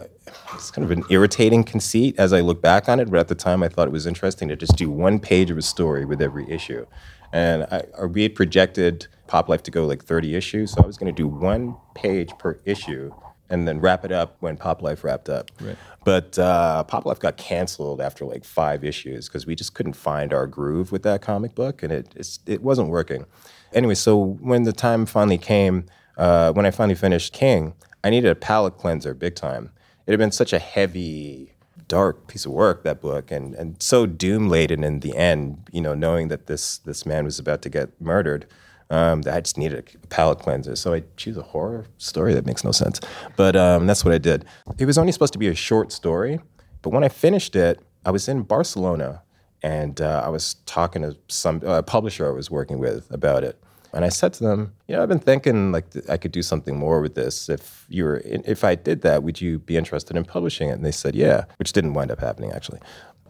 it's 0.54 0.70
kind 0.70 0.86
of 0.86 0.90
an 0.90 1.04
irritating 1.10 1.64
conceit 1.64 2.14
as 2.16 2.32
I 2.32 2.40
look 2.40 2.62
back 2.62 2.88
on 2.88 2.98
it. 2.98 3.10
But 3.10 3.20
at 3.20 3.28
the 3.28 3.34
time, 3.34 3.62
I 3.62 3.68
thought 3.68 3.88
it 3.88 3.92
was 3.92 4.06
interesting 4.06 4.48
to 4.48 4.56
just 4.56 4.76
do 4.76 4.88
one 4.90 5.20
page 5.20 5.50
of 5.50 5.58
a 5.58 5.62
story 5.62 6.06
with 6.06 6.22
every 6.22 6.50
issue. 6.50 6.86
And 7.30 7.64
I, 7.64 7.82
or 7.98 8.08
we 8.08 8.22
had 8.22 8.34
projected 8.34 9.06
Pop 9.26 9.50
Life 9.50 9.62
to 9.64 9.70
go 9.70 9.84
like 9.84 10.02
30 10.02 10.34
issues. 10.34 10.72
So 10.72 10.82
I 10.82 10.86
was 10.86 10.96
going 10.96 11.14
to 11.14 11.22
do 11.22 11.28
one 11.28 11.76
page 11.94 12.30
per 12.38 12.58
issue 12.64 13.12
and 13.50 13.66
then 13.66 13.80
wrap 13.80 14.04
it 14.04 14.12
up 14.12 14.36
when 14.40 14.56
Pop 14.56 14.82
Life 14.82 15.04
wrapped 15.04 15.28
up. 15.28 15.50
But 16.04 16.38
uh, 16.38 16.84
Pop 16.84 17.04
Life 17.04 17.18
got 17.18 17.36
canceled 17.36 18.00
after 18.00 18.24
like 18.24 18.44
five 18.44 18.84
issues 18.84 19.28
because 19.28 19.46
we 19.46 19.54
just 19.54 19.74
couldn't 19.74 19.94
find 19.94 20.32
our 20.32 20.46
groove 20.46 20.92
with 20.92 21.02
that 21.02 21.22
comic 21.22 21.54
book, 21.54 21.82
and 21.82 21.92
it 21.92 22.12
it's, 22.16 22.40
it 22.46 22.62
wasn't 22.62 22.88
working. 22.88 23.26
Anyway, 23.72 23.94
so 23.94 24.16
when 24.16 24.62
the 24.62 24.72
time 24.72 25.06
finally 25.06 25.38
came, 25.38 25.84
uh, 26.16 26.52
when 26.52 26.64
I 26.64 26.70
finally 26.70 26.94
finished 26.94 27.32
King, 27.32 27.74
I 28.02 28.10
needed 28.10 28.30
a 28.30 28.34
palate 28.34 28.78
cleanser, 28.78 29.12
big 29.14 29.34
time. 29.34 29.70
It 30.06 30.12
had 30.12 30.18
been 30.18 30.32
such 30.32 30.54
a 30.54 30.58
heavy, 30.58 31.52
dark 31.86 32.26
piece 32.26 32.46
of 32.46 32.52
work 32.52 32.84
that 32.84 33.00
book, 33.00 33.30
and 33.30 33.54
and 33.54 33.82
so 33.82 34.06
doom 34.06 34.48
laden 34.48 34.84
in 34.84 35.00
the 35.00 35.16
end. 35.16 35.68
You 35.72 35.82
know, 35.82 35.94
knowing 35.94 36.28
that 36.28 36.46
this 36.46 36.78
this 36.78 37.04
man 37.04 37.24
was 37.24 37.38
about 37.38 37.62
to 37.62 37.68
get 37.68 38.00
murdered 38.00 38.46
um, 38.90 39.22
I 39.30 39.40
just 39.40 39.58
needed 39.58 39.96
a 40.02 40.06
palate 40.06 40.38
cleanser. 40.38 40.76
So 40.76 40.94
I 40.94 41.02
choose 41.16 41.36
a 41.36 41.42
horror 41.42 41.86
story 41.98 42.34
that 42.34 42.46
makes 42.46 42.64
no 42.64 42.72
sense. 42.72 43.00
But 43.36 43.56
um, 43.56 43.86
that's 43.86 44.04
what 44.04 44.14
I 44.14 44.18
did. 44.18 44.44
It 44.78 44.86
was 44.86 44.98
only 44.98 45.12
supposed 45.12 45.32
to 45.34 45.38
be 45.38 45.48
a 45.48 45.54
short 45.54 45.92
story, 45.92 46.40
but 46.82 46.90
when 46.90 47.04
I 47.04 47.08
finished 47.08 47.54
it, 47.56 47.80
I 48.04 48.10
was 48.10 48.28
in 48.28 48.42
Barcelona 48.42 49.22
and 49.62 50.00
uh, 50.00 50.22
I 50.24 50.28
was 50.28 50.54
talking 50.66 51.02
to 51.02 51.16
some 51.28 51.62
uh, 51.66 51.82
publisher 51.82 52.28
I 52.28 52.30
was 52.30 52.50
working 52.50 52.78
with 52.78 53.10
about 53.10 53.44
it. 53.44 53.60
And 53.92 54.04
I 54.04 54.10
said 54.10 54.34
to 54.34 54.44
them, 54.44 54.74
you 54.86 54.94
know, 54.94 55.02
I've 55.02 55.08
been 55.08 55.18
thinking 55.18 55.72
like 55.72 55.90
th- 55.90 56.08
I 56.08 56.16
could 56.18 56.30
do 56.30 56.42
something 56.42 56.76
more 56.76 57.00
with 57.00 57.14
this. 57.14 57.48
If 57.48 57.86
you 57.88 58.04
were, 58.04 58.22
if 58.24 58.62
I 58.62 58.74
did 58.74 59.00
that, 59.02 59.22
would 59.22 59.40
you 59.40 59.58
be 59.58 59.76
interested 59.76 60.16
in 60.16 60.24
publishing 60.24 60.68
it? 60.68 60.72
And 60.72 60.84
they 60.84 60.92
said, 60.92 61.14
yeah, 61.14 61.46
which 61.56 61.72
didn't 61.72 61.94
wind 61.94 62.10
up 62.10 62.20
happening 62.20 62.52
actually. 62.52 62.80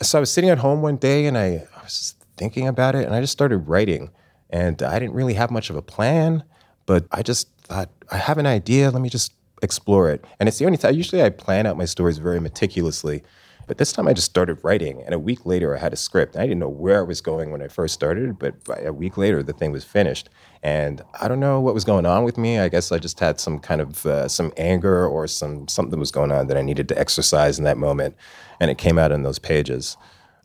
So 0.03 0.18
I 0.18 0.21
was 0.21 0.33
sitting 0.33 0.51
at 0.51 0.59
home 0.59 0.83
one 0.83 0.97
day 0.97 1.27
and 1.27 1.38
I, 1.38 1.66
I 1.77 1.83
was 1.83 2.14
thinking 2.37 2.66
about 2.66 2.94
it 2.94 3.05
and 3.07 3.14
I 3.14 3.21
just 3.21 3.33
started 3.33 3.59
writing. 3.59 4.11
And 4.50 4.82
I 4.82 4.98
didn't 4.98 5.14
really 5.14 5.34
have 5.34 5.50
much 5.50 5.70
of 5.70 5.76
a 5.76 5.82
plan, 5.82 6.42
but 6.87 7.06
I 7.12 7.22
just 7.22 7.48
thought, 7.62 7.90
I 8.11 8.16
have 8.16 8.38
an 8.38 8.46
idea. 8.46 8.90
Let 8.90 9.02
me 9.02 9.11
just 9.11 9.32
explore 9.62 10.11
it. 10.11 10.24
And 10.40 10.48
it's 10.48 10.58
the 10.58 10.66
only 10.66 10.78
time, 10.78 10.94
usually 10.94 11.22
I 11.22 11.30
plan 11.30 11.66
out 11.66 11.76
my 11.76 11.84
stories 11.84 12.18
very 12.18 12.40
meticulously. 12.40 13.22
But 13.66 13.76
this 13.76 13.92
time 13.92 14.08
I 14.08 14.14
just 14.14 14.30
started 14.30 14.58
writing. 14.62 15.02
And 15.02 15.14
a 15.14 15.18
week 15.18 15.44
later, 15.44 15.76
I 15.76 15.78
had 15.78 15.92
a 15.92 15.96
script. 15.96 16.37
I 16.37 16.42
didn't 16.42 16.58
know 16.58 16.70
where 16.70 17.00
I 17.00 17.02
was 17.02 17.20
going 17.20 17.50
when 17.50 17.61
I 17.61 17.68
first 17.68 17.92
started, 17.92 18.38
but 18.38 18.54
a 18.82 18.94
week 18.94 19.18
later, 19.18 19.42
the 19.42 19.52
thing 19.52 19.72
was 19.72 19.84
finished. 19.84 20.30
And 20.62 21.02
I 21.20 21.28
don't 21.28 21.38
know 21.38 21.61
what 21.61 21.74
was 21.74 21.84
going 21.84 22.06
on 22.06 22.24
with 22.24 22.38
me. 22.38 22.58
I 22.58 22.70
guess 22.70 22.90
I 22.90 22.98
just 22.98 23.20
had 23.20 23.38
some 23.38 23.58
kind 23.58 23.82
of 23.82 24.06
uh, 24.06 24.26
some 24.26 24.52
anger 24.56 25.06
or 25.06 25.26
some 25.26 25.68
something 25.68 26.00
was 26.00 26.11
going 26.11 26.32
on 26.32 26.46
that 26.46 26.56
I 26.56 26.62
needed 26.62 26.88
to 26.88 26.98
exercise 26.98 27.58
in 27.58 27.64
that 27.64 27.76
moment. 27.76 28.16
And 28.58 28.70
it 28.70 28.78
came 28.78 28.98
out 28.98 29.12
in 29.12 29.22
those 29.22 29.38
pages. 29.38 29.98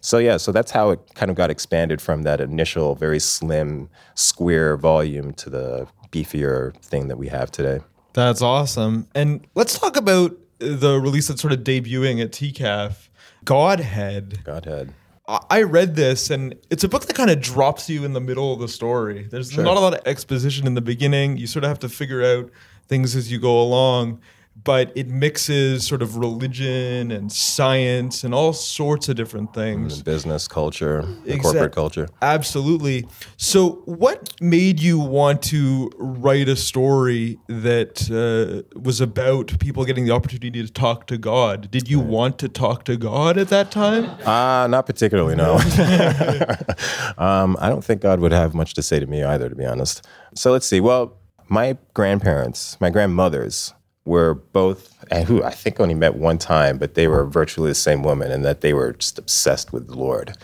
So 0.04 0.18
yeah, 0.18 0.36
so 0.36 0.52
that's 0.52 0.70
how 0.70 0.90
it 0.90 1.00
kind 1.16 1.32
of 1.32 1.38
got 1.38 1.50
expanded 1.50 2.02
from 2.02 2.24
that 2.24 2.42
initial 2.42 2.94
very 2.94 3.20
slim 3.20 3.90
square 4.16 4.76
volume 4.76 5.34
to 5.36 5.50
the 5.50 5.88
beefier 6.12 6.76
thing 6.82 7.08
that 7.08 7.18
we 7.18 7.30
have 7.30 7.50
today. 7.50 7.80
That's 8.12 8.42
awesome. 8.42 9.08
And 9.16 9.48
let's 9.56 9.80
talk 9.80 9.96
about 9.96 10.38
the 10.60 11.00
release 11.00 11.30
that's 11.30 11.42
sort 11.42 11.54
of 11.54 11.60
debuting 11.60 12.22
at 12.22 12.32
TCAF, 12.32 13.08
Godhead. 13.46 14.44
Godhead. 14.44 14.94
I 15.26 15.40
I 15.50 15.62
read 15.64 15.96
this 15.96 16.30
and 16.30 16.54
it's 16.70 16.84
a 16.84 16.90
book 16.90 17.06
that 17.06 17.16
kind 17.16 17.30
of 17.30 17.40
drops 17.40 17.90
you 17.90 18.04
in 18.04 18.12
the 18.12 18.20
middle 18.20 18.52
of 18.52 18.60
the 18.60 18.68
story. 18.68 19.24
There's 19.24 19.58
not 19.58 19.78
a 19.78 19.80
lot 19.80 19.94
of 19.94 20.06
exposition 20.06 20.68
in 20.68 20.74
the 20.74 20.82
beginning. 20.82 21.38
You 21.38 21.48
sort 21.48 21.64
of 21.64 21.70
have 21.70 21.80
to 21.80 21.88
figure 21.88 22.22
out 22.22 22.52
things 22.90 23.16
as 23.16 23.32
you 23.32 23.40
go 23.40 23.58
along, 23.62 24.20
but 24.56 24.92
it 24.96 25.08
mixes 25.08 25.86
sort 25.86 26.02
of 26.02 26.16
religion 26.18 27.12
and 27.12 27.32
science 27.32 28.24
and 28.24 28.34
all 28.34 28.54
sorts 28.54 29.10
of 29.10 29.16
different 29.16 29.54
things. 29.54 29.98
The 29.98 30.04
business 30.04 30.48
culture, 30.48 31.02
the 31.26 31.34
Exact- 31.34 31.42
corporate 31.44 31.72
culture. 31.74 32.08
Absolutely. 32.22 33.08
So, 33.38 33.82
what 33.86 34.34
made 34.40 34.80
you 34.80 35.00
want 35.00 35.42
to 35.44 35.92
write 35.98 36.48
a 36.48 36.56
story 36.56 37.40
that 37.48 38.10
uh, 38.12 38.80
was 38.80 39.02
about 39.02 39.58
people 39.60 39.86
getting 39.86 40.06
the 40.06 40.12
opportunity 40.12 40.52
to 40.66 40.72
talk 40.72 41.08
to 41.08 41.18
God? 41.18 41.70
Did 41.72 41.90
you 41.90 42.00
want 42.00 42.38
to 42.40 42.48
talk 42.48 42.86
to 42.86 42.96
God 42.96 43.38
at 43.38 43.50
that 43.50 43.72
time? 43.72 44.06
Uh, 44.26 44.68
not 44.68 44.86
particularly, 44.86 45.36
no. 45.36 45.54
um, 47.18 47.58
I 47.60 47.70
don't 47.70 47.84
think 47.84 48.02
God 48.02 48.20
would 48.20 48.32
have 48.32 48.54
much 48.54 48.74
to 48.76 48.82
say 48.84 49.00
to 49.00 49.08
me 49.08 49.24
either, 49.24 49.50
to 49.50 49.56
be 49.56 49.66
honest. 49.66 50.06
So 50.36 50.52
let's 50.52 50.66
see. 50.68 50.80
Well, 50.80 51.18
my 51.50 51.78
grandparents, 51.94 52.78
my 52.80 52.90
grandmothers, 52.90 53.74
were 54.06 54.34
both, 54.34 54.94
and 55.12 55.28
who 55.28 55.44
I 55.44 55.52
think 55.52 55.80
only 55.80 55.94
met 55.94 56.16
one 56.16 56.38
time, 56.38 56.78
but 56.78 56.96
they 56.96 57.08
were 57.08 57.26
virtually 57.26 57.70
the 57.70 57.76
same 57.76 58.04
woman 58.04 58.32
and 58.32 58.44
that 58.44 58.62
they 58.62 58.74
were 58.74 58.94
just 58.94 59.18
obsessed 59.18 59.72
with 59.72 59.88
the 59.88 59.96
Lord. 59.96 60.36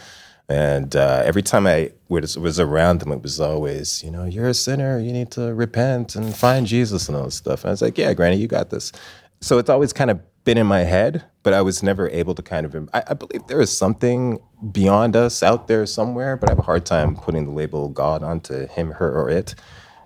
And 0.48 0.96
uh, 0.96 1.22
every 1.26 1.44
time 1.44 1.68
I 1.68 1.92
was, 2.08 2.38
was 2.38 2.60
around 2.60 3.02
them, 3.02 3.12
it 3.12 3.22
was 3.22 3.40
always, 3.40 4.04
you 4.04 4.10
know, 4.10 4.26
you're 4.26 4.48
a 4.48 4.54
sinner. 4.54 4.98
You 4.98 5.14
need 5.14 5.30
to 5.32 5.54
repent 5.54 6.16
and 6.16 6.36
find 6.36 6.66
Jesus 6.66 7.08
and 7.08 7.16
all 7.16 7.26
this 7.26 7.36
stuff. 7.36 7.64
And 7.64 7.70
I 7.70 7.72
was 7.72 7.84
like, 7.84 7.98
yeah, 8.00 8.14
Granny, 8.14 8.38
you 8.38 8.48
got 8.48 8.72
this. 8.72 8.92
So 9.42 9.60
it's 9.60 9.70
always 9.70 9.94
kind 9.94 10.10
of 10.10 10.20
been 10.46 10.58
in 10.58 10.66
my 10.66 10.80
head, 10.80 11.24
but 11.44 11.54
I 11.54 11.62
was 11.62 11.84
never 11.84 12.10
able 12.10 12.34
to 12.34 12.42
kind 12.42 12.66
of. 12.66 12.90
I, 12.94 13.04
I 13.10 13.14
believe 13.14 13.46
there 13.48 13.62
is 13.62 13.76
something 13.76 14.40
beyond 14.72 15.16
us 15.16 15.44
out 15.44 15.68
there 15.68 15.86
somewhere, 15.86 16.36
but 16.36 16.50
I 16.50 16.54
have 16.54 16.60
a 16.60 16.64
hard 16.64 16.86
time 16.86 17.16
putting 17.16 17.46
the 17.46 17.52
label 17.52 17.90
God 17.90 18.24
onto 18.24 18.68
him, 18.68 18.92
her, 18.92 19.12
or 19.12 19.30
it. 19.30 19.54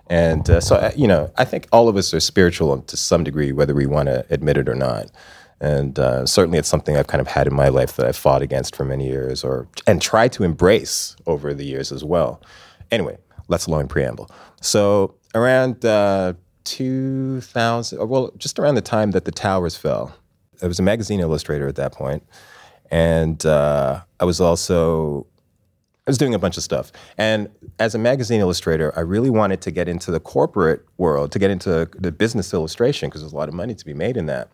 And 0.08 0.48
uh, 0.50 0.60
so, 0.60 0.92
you 0.96 1.06
know, 1.06 1.32
I 1.36 1.44
think 1.44 1.66
all 1.72 1.88
of 1.88 1.96
us 1.96 2.12
are 2.12 2.20
spiritual 2.20 2.78
to 2.82 2.96
some 2.96 3.24
degree, 3.24 3.52
whether 3.52 3.74
we 3.74 3.86
want 3.86 4.08
to 4.08 4.26
admit 4.30 4.56
it 4.56 4.68
or 4.68 4.74
not. 4.74 5.10
And 5.60 5.98
uh, 5.98 6.26
certainly, 6.26 6.58
it's 6.58 6.68
something 6.68 6.96
I've 6.96 7.06
kind 7.06 7.20
of 7.20 7.28
had 7.28 7.46
in 7.46 7.54
my 7.54 7.68
life 7.68 7.96
that 7.96 8.06
I've 8.06 8.16
fought 8.16 8.42
against 8.42 8.76
for 8.76 8.84
many 8.84 9.06
years, 9.08 9.42
or 9.44 9.66
and 9.86 10.02
tried 10.02 10.32
to 10.32 10.44
embrace 10.44 11.16
over 11.26 11.54
the 11.54 11.64
years 11.64 11.90
as 11.90 12.04
well. 12.04 12.42
Anyway, 12.90 13.16
less 13.48 13.66
long 13.66 13.88
preamble. 13.88 14.30
So 14.60 15.14
around 15.34 15.84
uh, 15.84 16.34
2000, 16.64 18.08
well, 18.08 18.30
just 18.36 18.58
around 18.58 18.74
the 18.74 18.82
time 18.82 19.12
that 19.12 19.24
the 19.24 19.32
towers 19.32 19.76
fell, 19.76 20.14
I 20.62 20.66
was 20.66 20.78
a 20.78 20.82
magazine 20.82 21.20
illustrator 21.20 21.68
at 21.68 21.76
that 21.76 21.92
point, 21.92 22.24
and 22.90 23.44
uh, 23.46 24.02
I 24.20 24.24
was 24.24 24.40
also 24.40 25.26
I 26.06 26.10
was 26.10 26.18
doing 26.18 26.34
a 26.34 26.38
bunch 26.38 26.58
of 26.58 26.62
stuff. 26.62 26.92
And 27.16 27.48
as 27.78 27.94
a 27.94 27.98
magazine 27.98 28.40
illustrator, 28.40 28.92
I 28.94 29.00
really 29.00 29.30
wanted 29.30 29.62
to 29.62 29.70
get 29.70 29.88
into 29.88 30.10
the 30.10 30.20
corporate 30.20 30.84
world, 30.98 31.32
to 31.32 31.38
get 31.38 31.50
into 31.50 31.88
the 31.98 32.12
business 32.12 32.52
illustration, 32.52 33.08
because 33.08 33.22
there's 33.22 33.32
a 33.32 33.36
lot 33.36 33.48
of 33.48 33.54
money 33.54 33.74
to 33.74 33.84
be 33.86 33.94
made 33.94 34.18
in 34.18 34.26
that. 34.26 34.50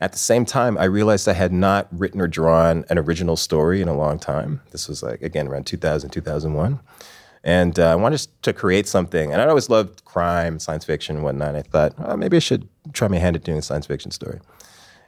At 0.00 0.12
the 0.12 0.18
same 0.18 0.46
time, 0.46 0.78
I 0.78 0.84
realized 0.84 1.28
I 1.28 1.34
had 1.34 1.52
not 1.52 1.88
written 1.90 2.22
or 2.22 2.26
drawn 2.26 2.86
an 2.88 2.96
original 2.96 3.36
story 3.36 3.82
in 3.82 3.88
a 3.88 3.96
long 3.96 4.18
time. 4.18 4.62
This 4.70 4.88
was 4.88 5.02
like, 5.02 5.20
again, 5.20 5.46
around 5.48 5.66
2000, 5.66 6.08
2001. 6.08 6.80
And 7.44 7.78
uh, 7.78 7.92
I 7.92 7.94
wanted 7.94 8.26
to 8.42 8.52
create 8.54 8.86
something. 8.86 9.30
And 9.30 9.42
I'd 9.42 9.48
always 9.48 9.68
loved 9.68 10.04
crime, 10.06 10.58
science 10.58 10.86
fiction, 10.86 11.16
and 11.16 11.24
whatnot. 11.24 11.54
I 11.54 11.62
thought, 11.62 11.94
oh, 11.98 12.16
maybe 12.16 12.36
I 12.38 12.40
should 12.40 12.66
try 12.94 13.08
my 13.08 13.18
hand 13.18 13.36
at 13.36 13.44
doing 13.44 13.58
a 13.58 13.62
science 13.62 13.86
fiction 13.86 14.10
story. 14.10 14.40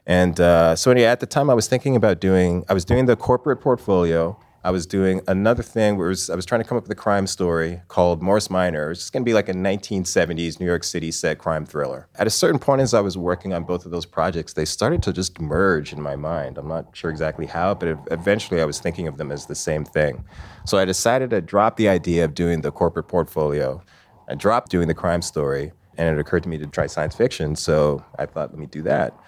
And 0.06 0.40
uh, 0.40 0.76
so, 0.76 0.90
anyway, 0.90 1.06
at 1.06 1.20
the 1.20 1.26
time, 1.26 1.48
I 1.48 1.54
was 1.54 1.68
thinking 1.68 1.96
about 1.96 2.20
doing, 2.20 2.64
I 2.68 2.74
was 2.74 2.84
doing 2.84 3.06
the 3.06 3.16
corporate 3.16 3.60
portfolio 3.60 4.38
I 4.62 4.70
was 4.70 4.84
doing 4.84 5.22
another 5.26 5.62
thing 5.62 5.96
where 5.96 6.08
was, 6.08 6.28
I 6.28 6.34
was 6.34 6.44
trying 6.44 6.60
to 6.60 6.68
come 6.68 6.76
up 6.76 6.84
with 6.84 6.92
a 6.92 6.96
crime 6.96 7.26
story 7.26 7.80
called 7.88 8.20
Morris 8.20 8.50
Minor. 8.50 8.90
It's 8.90 9.08
going 9.08 9.22
to 9.22 9.28
be 9.28 9.32
like 9.32 9.48
a 9.48 9.54
1970s 9.54 10.60
New 10.60 10.66
York 10.66 10.84
City 10.84 11.10
set 11.10 11.38
crime 11.38 11.64
thriller. 11.64 12.08
At 12.16 12.26
a 12.26 12.30
certain 12.30 12.58
point, 12.58 12.82
as 12.82 12.92
I 12.92 13.00
was 13.00 13.16
working 13.16 13.54
on 13.54 13.64
both 13.64 13.86
of 13.86 13.90
those 13.90 14.04
projects, 14.04 14.52
they 14.52 14.66
started 14.66 15.02
to 15.04 15.14
just 15.14 15.40
merge 15.40 15.94
in 15.94 16.02
my 16.02 16.14
mind. 16.14 16.58
I'm 16.58 16.68
not 16.68 16.94
sure 16.94 17.10
exactly 17.10 17.46
how, 17.46 17.72
but 17.72 17.98
eventually 18.10 18.60
I 18.60 18.66
was 18.66 18.80
thinking 18.80 19.08
of 19.08 19.16
them 19.16 19.32
as 19.32 19.46
the 19.46 19.54
same 19.54 19.82
thing. 19.82 20.22
So 20.66 20.76
I 20.76 20.84
decided 20.84 21.30
to 21.30 21.40
drop 21.40 21.78
the 21.78 21.88
idea 21.88 22.26
of 22.26 22.34
doing 22.34 22.60
the 22.60 22.70
corporate 22.70 23.08
portfolio. 23.08 23.82
I 24.28 24.34
dropped 24.34 24.70
doing 24.70 24.88
the 24.88 24.94
crime 24.94 25.22
story, 25.22 25.72
and 25.96 26.14
it 26.14 26.20
occurred 26.20 26.42
to 26.42 26.50
me 26.50 26.58
to 26.58 26.66
try 26.66 26.86
science 26.86 27.16
fiction. 27.16 27.56
So 27.56 28.04
I 28.18 28.26
thought, 28.26 28.50
let 28.50 28.58
me 28.58 28.66
do 28.66 28.82
that. 28.82 29.18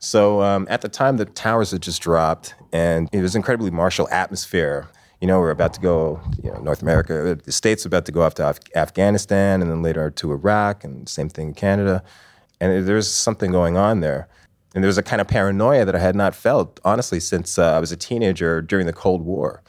So 0.00 0.40
um, 0.40 0.66
at 0.70 0.80
the 0.80 0.88
time, 0.88 1.18
the 1.18 1.26
towers 1.26 1.70
had 1.70 1.82
just 1.82 2.00
dropped, 2.00 2.54
and 2.72 3.08
it 3.12 3.20
was 3.20 3.36
incredibly 3.36 3.70
martial 3.70 4.08
atmosphere. 4.10 4.88
You 5.20 5.28
know, 5.28 5.38
we're 5.38 5.50
about 5.50 5.74
to 5.74 5.80
go, 5.80 6.20
you 6.42 6.50
know, 6.50 6.58
North 6.58 6.80
America, 6.80 7.38
the 7.44 7.52
states 7.52 7.84
about 7.84 8.06
to 8.06 8.12
go 8.12 8.22
off 8.22 8.34
to 8.36 8.48
Af- 8.48 8.60
Afghanistan, 8.74 9.60
and 9.60 9.70
then 9.70 9.82
later 9.82 10.10
to 10.10 10.32
Iraq, 10.32 10.84
and 10.84 11.06
same 11.06 11.28
thing 11.28 11.48
in 11.48 11.54
Canada. 11.54 12.02
And 12.60 12.86
there's 12.86 13.10
something 13.10 13.52
going 13.52 13.76
on 13.76 14.00
there. 14.00 14.26
And 14.74 14.82
there 14.82 14.88
was 14.88 14.96
a 14.96 15.02
kind 15.02 15.20
of 15.20 15.28
paranoia 15.28 15.84
that 15.84 15.94
I 15.94 15.98
had 15.98 16.16
not 16.16 16.34
felt, 16.34 16.80
honestly, 16.82 17.20
since 17.20 17.58
uh, 17.58 17.76
I 17.76 17.78
was 17.78 17.92
a 17.92 17.96
teenager 17.96 18.62
during 18.62 18.86
the 18.86 18.92
Cold 18.94 19.22
War. 19.22 19.62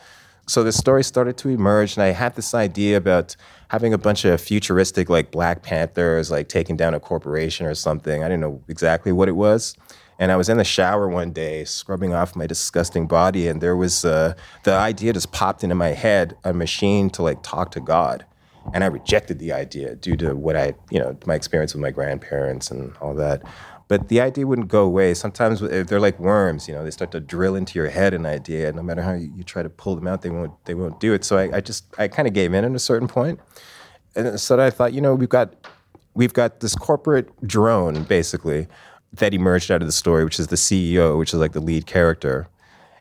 So 0.48 0.64
this 0.64 0.78
story 0.78 1.04
started 1.04 1.38
to 1.40 1.50
emerge, 1.50 1.98
and 1.98 2.04
I 2.04 2.12
had 2.12 2.36
this 2.36 2.54
idea 2.54 2.96
about 2.96 3.36
having 3.70 3.94
a 3.94 3.98
bunch 3.98 4.24
of 4.24 4.40
futuristic, 4.40 5.10
like 5.10 5.32
Black 5.32 5.62
Panthers, 5.64 6.32
like 6.32 6.48
taking 6.48 6.78
down 6.78 6.94
a 6.94 7.00
corporation 7.00 7.66
or 7.66 7.76
something. 7.76 8.24
I 8.24 8.28
didn't 8.28 8.42
know 8.42 8.62
exactly 8.70 9.12
what 9.12 9.28
it 9.28 9.34
was. 9.34 9.76
And 10.22 10.32
I 10.32 10.36
was 10.36 10.50
in 10.50 10.58
the 10.58 10.64
shower 10.64 11.08
one 11.08 11.32
day, 11.32 11.66
scrubbing 11.66 12.14
off 12.14 12.36
my 12.36 12.46
disgusting 12.46 13.08
body, 13.08 13.48
and 13.48 13.60
there 13.60 13.76
was 13.76 14.06
uh, 14.06 14.36
the 14.66 14.72
idea 14.72 15.14
just 15.14 15.32
popped 15.32 15.64
into 15.64 15.74
my 15.74 15.88
head 15.88 16.38
a 16.44 16.54
machine 16.54 17.10
to 17.12 17.24
like 17.24 17.42
talk 17.42 17.72
to 17.72 17.80
God. 17.80 18.24
And 18.72 18.84
I 18.84 18.88
rejected 18.88 19.40
the 19.40 19.52
idea 19.52 19.96
due 19.96 20.16
to 20.18 20.36
what 20.36 20.56
I, 20.56 20.76
you 20.92 21.00
know, 21.00 21.18
my 21.26 21.34
experience 21.34 21.74
with 21.74 21.82
my 21.82 21.90
grandparents 21.90 22.70
and 22.70 22.96
all 23.02 23.16
that. 23.16 23.42
But 23.88 24.10
the 24.10 24.22
idea 24.22 24.46
wouldn't 24.46 24.68
go 24.68 24.84
away. 24.84 25.16
Sometimes 25.16 25.60
they're 25.60 26.00
like 26.00 26.20
worms, 26.20 26.68
you 26.68 26.76
know, 26.76 26.84
they 26.84 26.92
start 26.92 27.12
to 27.14 27.20
drill 27.20 27.56
into 27.56 27.80
your 27.80 27.90
head 27.90 28.14
an 28.14 28.28
idea, 28.28 28.68
and 28.68 28.78
no 28.78 28.84
matter 28.84 29.02
how 29.02 29.14
you, 29.14 29.44
try 29.44 29.64
to 29.64 29.72
pull 29.72 29.96
them 29.96 30.06
out, 30.06 30.22
they 30.22 30.30
won't, 30.30 30.54
they 30.66 30.76
won't 30.76 31.00
do 31.00 31.16
it. 31.16 31.26
So 31.26 31.40
I, 31.40 31.58
I 31.58 31.62
just, 31.62 31.86
I 31.98 32.08
kind 32.08 32.28
of 32.28 32.36
gave 32.36 32.54
in 32.54 32.64
at 32.64 32.76
a 32.76 32.80
certain 32.80 33.08
point. 33.08 33.40
And 34.16 34.40
so 34.40 34.60
I 34.60 34.70
thought, 34.70 34.94
you 34.94 35.02
know, 35.02 35.16
we've 35.16 35.30
got, 35.30 35.56
we've 36.14 36.34
got 36.34 36.60
this 36.60 36.76
corporate 36.76 37.28
drone, 37.48 38.04
basically, 38.04 38.68
that 39.14 39.34
emerged 39.34 39.72
out 39.72 39.82
of 39.82 39.88
the 39.88 39.94
story, 39.94 40.24
which 40.24 40.40
is 40.40 40.48
the 40.48 40.56
CEO, 40.56 41.18
which 41.18 41.34
is 41.34 41.40
like 41.40 41.54
the 41.54 41.60
lead 41.60 41.86
character. 41.86 42.48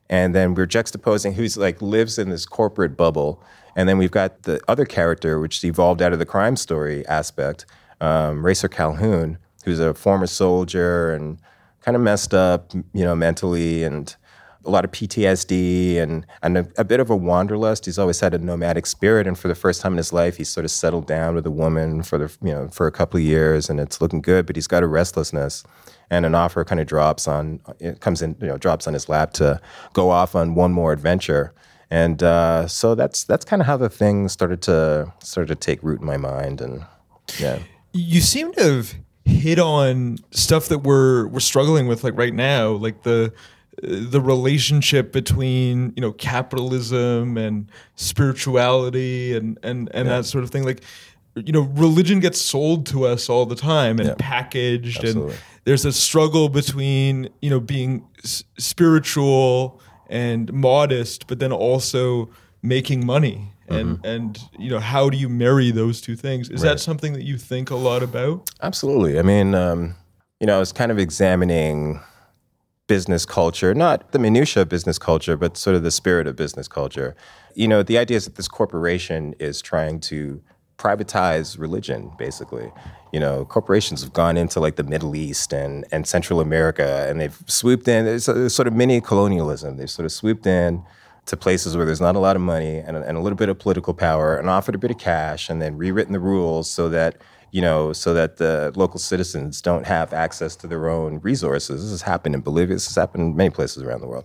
And 0.09 0.35
then 0.35 0.55
we're 0.55 0.67
juxtaposing 0.67 1.35
who's 1.35 1.57
like 1.57 1.81
lives 1.81 2.19
in 2.19 2.31
this 2.31 2.45
corporate 2.45 2.97
bubble. 2.97 3.43
And 3.77 3.89
then 3.89 3.97
we've 3.97 4.11
got 4.11 4.43
the 4.43 4.61
other 4.67 4.85
character, 4.85 5.39
which 5.39 5.63
evolved 5.65 6.03
out 6.03 6.13
of 6.13 6.19
the 6.19 6.27
crime 6.27 6.57
story 6.57 7.07
aspect, 7.07 7.65
um, 8.01 8.45
Racer 8.45 8.69
Calhoun, 8.69 9.39
who's 9.65 9.79
a 9.79 9.95
former 9.95 10.27
soldier 10.27 11.15
and 11.15 11.39
kind 11.83 11.97
of 11.97 12.03
messed 12.03 12.35
up, 12.35 12.73
you 12.93 13.05
know, 13.05 13.15
mentally 13.15 13.85
and 13.85 14.17
a 14.65 14.71
lot 14.71 14.85
of 14.85 14.91
PTSD 14.91 15.97
and, 15.99 16.27
and 16.43 16.59
a, 16.59 16.69
a, 16.77 16.85
bit 16.85 17.01
of 17.01 17.09
a 17.09 17.17
wanderlust. 17.17 17.87
He's 17.87 17.99
always 17.99 18.21
had 18.21 18.35
a 18.35 18.39
nomadic 18.39 18.87
spirit, 18.87 19.27
and 19.27 19.39
for 19.39 19.49
the 19.49 19.55
first 19.55 19.81
time 19.81 19.93
in 19.93 19.97
his 19.97 20.13
life, 20.13 20.37
he's 20.37 20.51
sort 20.51 20.65
of 20.65 20.71
settled 20.71 21.07
down 21.07 21.35
with 21.35 21.47
a 21.47 21.51
woman 21.51 22.03
for 22.03 22.19
the 22.19 22.37
you 22.43 22.53
know 22.53 22.69
for 22.69 22.87
a 22.87 22.93
couple 22.93 23.19
of 23.19 23.25
years, 23.25 23.71
and 23.71 23.81
it's 23.81 24.01
looking 24.01 24.21
good. 24.21 24.47
But 24.47 24.57
he's 24.57 24.67
got 24.67 24.83
a 24.83 24.87
restlessness, 24.87 25.65
and 26.11 26.27
an 26.27 26.35
offer 26.35 26.65
kind 26.65 26.81
of 26.81 26.87
drops 26.87 27.27
on 27.29 27.61
it 27.79 28.01
comes 28.01 28.21
in 28.23 28.37
you 28.41 28.49
know 28.49 28.59
drops 28.59 28.87
on 28.87 28.95
his 28.95 29.09
lap 29.09 29.33
to 29.33 29.61
go 29.93 30.11
off 30.11 30.35
on 30.35 30.55
one 30.55 30.73
more 30.73 30.93
adventure 30.93 31.53
and 31.93 32.23
uh, 32.23 32.69
so 32.69 32.95
that's 32.95 33.25
that's 33.25 33.45
kind 33.45 33.61
of 33.61 33.67
how 33.67 33.77
the 33.77 33.89
thing 33.89 34.29
started 34.29 34.63
to 34.63 35.13
started 35.21 35.49
to 35.49 35.55
take 35.55 35.83
root 35.83 36.01
in 36.01 36.07
my 36.07 36.17
mind 36.17 36.61
and 36.61 36.85
yeah 37.39 37.59
you 37.93 38.21
seem 38.21 38.53
to 38.53 38.63
have 38.63 38.95
hit 39.25 39.59
on 39.59 40.19
stuff 40.31 40.69
that 40.69 40.79
we're 40.79 41.27
we're 41.29 41.41
struggling 41.41 41.87
with 41.87 42.05
like 42.05 42.17
right 42.17 42.35
now 42.35 42.71
like 42.71 43.03
the 43.03 43.33
the 43.83 44.21
relationship 44.21 45.13
between 45.13 45.93
you 45.97 46.01
know 46.01 46.13
capitalism 46.13 47.37
and 47.37 47.71
spirituality 47.97 49.35
and 49.37 49.59
and 49.63 49.89
and 49.95 50.09
yeah. 50.09 50.17
that 50.17 50.25
sort 50.25 50.45
of 50.45 50.51
thing 50.51 50.65
like 50.65 50.83
you 51.35 51.53
know 51.53 51.63
religion 51.63 52.21
gets 52.21 52.41
sold 52.41 52.87
to 52.87 53.07
us 53.07 53.29
all 53.29 53.47
the 53.47 53.55
time 53.55 53.99
and 53.99 54.09
yeah. 54.09 54.15
packaged 54.19 55.05
Absolutely. 55.05 55.35
and 55.35 55.43
there's 55.65 55.85
a 55.85 55.93
struggle 55.93 56.49
between 56.49 57.29
you 57.41 57.51
know 57.51 57.61
being 57.61 58.07
s- 58.25 58.45
spiritual 58.59 59.81
and 60.09 60.53
modest, 60.53 61.27
but 61.27 61.39
then 61.39 61.53
also 61.53 62.31
making 62.63 63.07
money. 63.07 63.53
And 63.69 63.99
mm-hmm. 63.99 64.07
and 64.07 64.39
you 64.59 64.71
know 64.71 64.81
how 64.81 65.11
do 65.11 65.17
you 65.17 65.29
marry 65.29 65.71
those 65.71 66.01
two 66.01 66.17
things? 66.17 66.51
Is 66.51 66.63
right. 66.63 66.71
that 66.71 66.81
something 66.81 67.13
that 67.13 67.23
you 67.23 67.39
think 67.39 67.71
a 67.71 67.77
lot 67.77 68.03
about? 68.03 68.51
Absolutely. 68.63 69.19
I 69.19 69.23
mean, 69.23 69.55
um, 69.55 69.95
you 70.41 70.47
know, 70.47 70.57
I 70.57 70.59
was 70.59 70.73
kind 70.73 70.91
of 70.91 70.99
examining 70.99 72.01
business 72.89 73.25
culture, 73.25 73.73
not 73.73 74.11
the 74.11 74.19
minutia 74.19 74.63
of 74.63 74.69
business 74.69 74.99
culture, 74.99 75.37
but 75.37 75.57
sort 75.57 75.77
of 75.77 75.85
the 75.85 75.93
spirit 75.93 76.27
of 76.27 76.35
business 76.35 76.67
culture. 76.67 77.15
You 77.55 77.69
know, 77.69 77.85
the 77.85 77.97
idea 77.97 78.17
is 78.17 78.25
that 78.25 78.35
this 78.35 78.49
corporation 78.49 79.35
is 79.39 79.63
trying 79.63 80.01
to 80.01 80.43
privatize 80.81 81.59
religion, 81.59 82.11
basically. 82.19 82.73
You 83.13 83.21
know, 83.21 83.45
corporations 83.45 84.03
have 84.03 84.13
gone 84.13 84.37
into 84.37 84.61
like 84.61 84.77
the 84.77 84.85
Middle 84.85 85.15
East 85.15 85.53
and, 85.53 85.85
and 85.93 86.07
Central 86.07 86.41
America, 86.41 87.07
and 87.09 87.21
they've 87.21 87.39
swooped 87.47 87.87
in. 87.87 88.07
It's, 88.07 88.29
a, 88.29 88.49
sort 88.49 88.67
of 88.67 88.75
mini 88.75 89.01
colonialism. 89.01 89.77
They've 89.77 89.91
sort 89.91 90.07
of 90.07 90.13
swooped 90.13 90.47
in 90.47 90.83
to 91.27 91.37
places 91.37 91.77
where 91.77 91.85
there's 91.85 92.01
not 92.01 92.17
a 92.17 92.19
lot 92.19 92.35
of 92.35 92.43
money 92.43 92.79
and, 92.79 92.97
and 92.97 93.19
a 93.19 93.21
little 93.21 93.37
bit 93.37 93.49
of 93.49 93.59
political 93.59 93.93
power, 93.93 94.37
and 94.37 94.49
offered 94.49 94.75
a 94.75 94.79
bit 94.79 94.91
of 94.91 94.99
cash, 94.99 95.51
and 95.51 95.61
then 95.61 95.77
rewritten 95.77 96.13
the 96.13 96.21
rules 96.21 96.71
so 96.71 96.89
that 96.89 97.17
you 97.53 97.61
know, 97.61 97.93
so 97.93 98.15
that 98.15 98.37
the 98.37 98.73
local 98.77 99.01
citizens 99.01 99.61
don't 99.61 99.85
have 99.85 100.13
access 100.13 100.55
to 100.55 100.69
their 100.69 100.89
own 100.89 101.19
resources. 101.19 101.83
This 101.83 101.91
has 101.91 102.03
happened 102.03 102.37
in 102.37 102.43
Bolivia. 102.43 102.77
This 102.77 102.87
has 102.87 102.95
happened 102.95 103.25
in 103.25 103.37
many 103.37 103.51
places 103.51 103.83
around 103.83 104.03
the 104.03 104.07
world. 104.07 104.25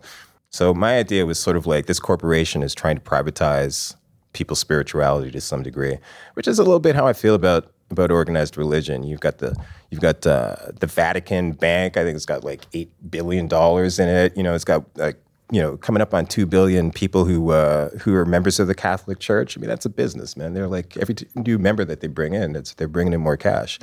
So 0.51 0.75
my 0.75 0.97
idea 0.97 1.25
was 1.25 1.39
sort 1.39 1.57
of 1.57 1.65
like 1.65 1.87
this 1.87 1.99
corporation 1.99 2.61
is 2.61 2.75
trying 2.75 2.95
to 2.95 3.01
privatize 3.01 3.95
people's 4.35 4.59
spirituality 4.59 5.31
to 5.31 5.41
some 5.41 5.63
degree, 5.63 5.97
which 6.33 6.47
is 6.47 6.59
a 6.59 6.63
little 6.63 6.81
bit 6.81 6.95
how 6.95 7.07
I 7.07 7.13
feel 7.13 7.33
about 7.33 7.71
about 7.89 8.11
organized 8.11 8.57
religion. 8.57 9.03
You've 9.03 9.21
got 9.21 9.37
the 9.37 9.55
you've 9.89 10.01
got 10.01 10.27
uh, 10.27 10.55
the 10.79 10.87
Vatican 10.87 11.53
Bank. 11.53 11.97
I 11.97 12.03
think 12.03 12.15
it's 12.15 12.25
got 12.25 12.43
like 12.43 12.65
eight 12.73 12.91
billion 13.09 13.47
dollars 13.47 13.97
in 13.97 14.09
it. 14.09 14.35
You 14.35 14.43
know, 14.43 14.53
it's 14.53 14.65
got 14.65 14.85
like 14.97 15.17
you 15.51 15.61
know 15.61 15.77
coming 15.77 16.01
up 16.01 16.13
on 16.13 16.25
two 16.25 16.45
billion 16.45 16.91
people 16.91 17.23
who 17.23 17.51
uh, 17.51 17.89
who 17.99 18.13
are 18.13 18.25
members 18.25 18.59
of 18.59 18.67
the 18.67 18.75
Catholic 18.75 19.19
Church. 19.19 19.57
I 19.57 19.61
mean, 19.61 19.69
that's 19.69 19.85
a 19.85 19.89
business, 19.89 20.35
man. 20.35 20.53
They're 20.53 20.67
like 20.67 20.97
every 20.97 21.15
new 21.35 21.57
member 21.57 21.85
that 21.85 22.01
they 22.01 22.07
bring 22.07 22.33
in, 22.33 22.55
it's 22.55 22.73
they're 22.73 22.89
bringing 22.89 23.13
in 23.13 23.21
more 23.21 23.37
cash. 23.37 23.79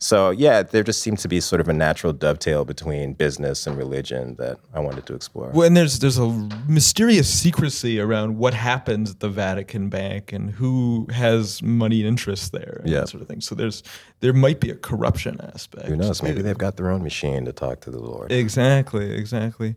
So 0.00 0.30
yeah, 0.30 0.62
there 0.62 0.82
just 0.82 1.00
seemed 1.00 1.18
to 1.20 1.28
be 1.28 1.40
sort 1.40 1.60
of 1.60 1.68
a 1.68 1.72
natural 1.72 2.12
dovetail 2.12 2.64
between 2.66 3.14
business 3.14 3.66
and 3.66 3.76
religion 3.78 4.34
that 4.36 4.58
I 4.74 4.80
wanted 4.80 5.06
to 5.06 5.14
explore. 5.14 5.48
Well, 5.50 5.66
and 5.66 5.76
there's 5.76 5.98
there's 6.00 6.18
a 6.18 6.28
mysterious 6.68 7.28
secrecy 7.32 7.98
around 7.98 8.36
what 8.36 8.52
happens 8.52 9.12
at 9.12 9.20
the 9.20 9.30
Vatican 9.30 9.88
Bank 9.88 10.32
and 10.32 10.50
who 10.50 11.06
has 11.10 11.62
money 11.62 12.00
and 12.00 12.08
interest 12.08 12.52
there, 12.52 12.80
and 12.82 12.90
Yeah. 12.90 13.00
that 13.00 13.08
sort 13.08 13.22
of 13.22 13.28
thing. 13.28 13.40
So 13.40 13.54
there's 13.54 13.82
there 14.20 14.32
might 14.34 14.60
be 14.60 14.68
a 14.70 14.74
corruption 14.76 15.40
aspect. 15.54 15.86
Who 15.88 15.96
knows? 15.96 16.22
Maybe 16.22 16.42
they've 16.42 16.58
got 16.58 16.76
their 16.76 16.90
own 16.90 17.02
machine 17.02 17.44
to 17.46 17.52
talk 17.52 17.80
to 17.82 17.90
the 17.90 18.00
Lord. 18.00 18.30
Exactly, 18.30 19.10
exactly. 19.14 19.76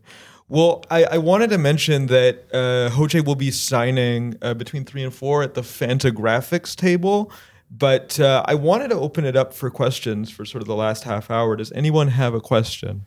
Well, 0.50 0.82
I, 0.90 1.04
I 1.04 1.18
wanted 1.18 1.50
to 1.50 1.58
mention 1.58 2.06
that 2.06 2.46
uh, 2.54 2.90
Ho 2.94 3.06
Che 3.06 3.20
will 3.20 3.34
be 3.34 3.50
signing 3.50 4.36
uh, 4.40 4.54
between 4.54 4.84
three 4.84 5.02
and 5.04 5.14
four 5.14 5.42
at 5.42 5.52
the 5.54 5.60
Fantagraphics 5.60 6.74
table, 6.74 7.30
but 7.70 8.18
uh, 8.18 8.42
I 8.46 8.54
wanted 8.54 8.88
to 8.88 8.96
open 8.96 9.24
it 9.24 9.36
up 9.36 9.52
for 9.52 9.70
questions 9.70 10.30
for 10.30 10.44
sort 10.44 10.62
of 10.62 10.68
the 10.68 10.74
last 10.74 11.04
half 11.04 11.30
hour. 11.30 11.56
Does 11.56 11.72
anyone 11.72 12.08
have 12.08 12.34
a 12.34 12.40
question? 12.40 13.06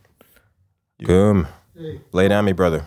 Boom. 1.00 1.47
Lay 2.12 2.28
down, 2.28 2.45
me 2.45 2.52
brother. 2.52 2.86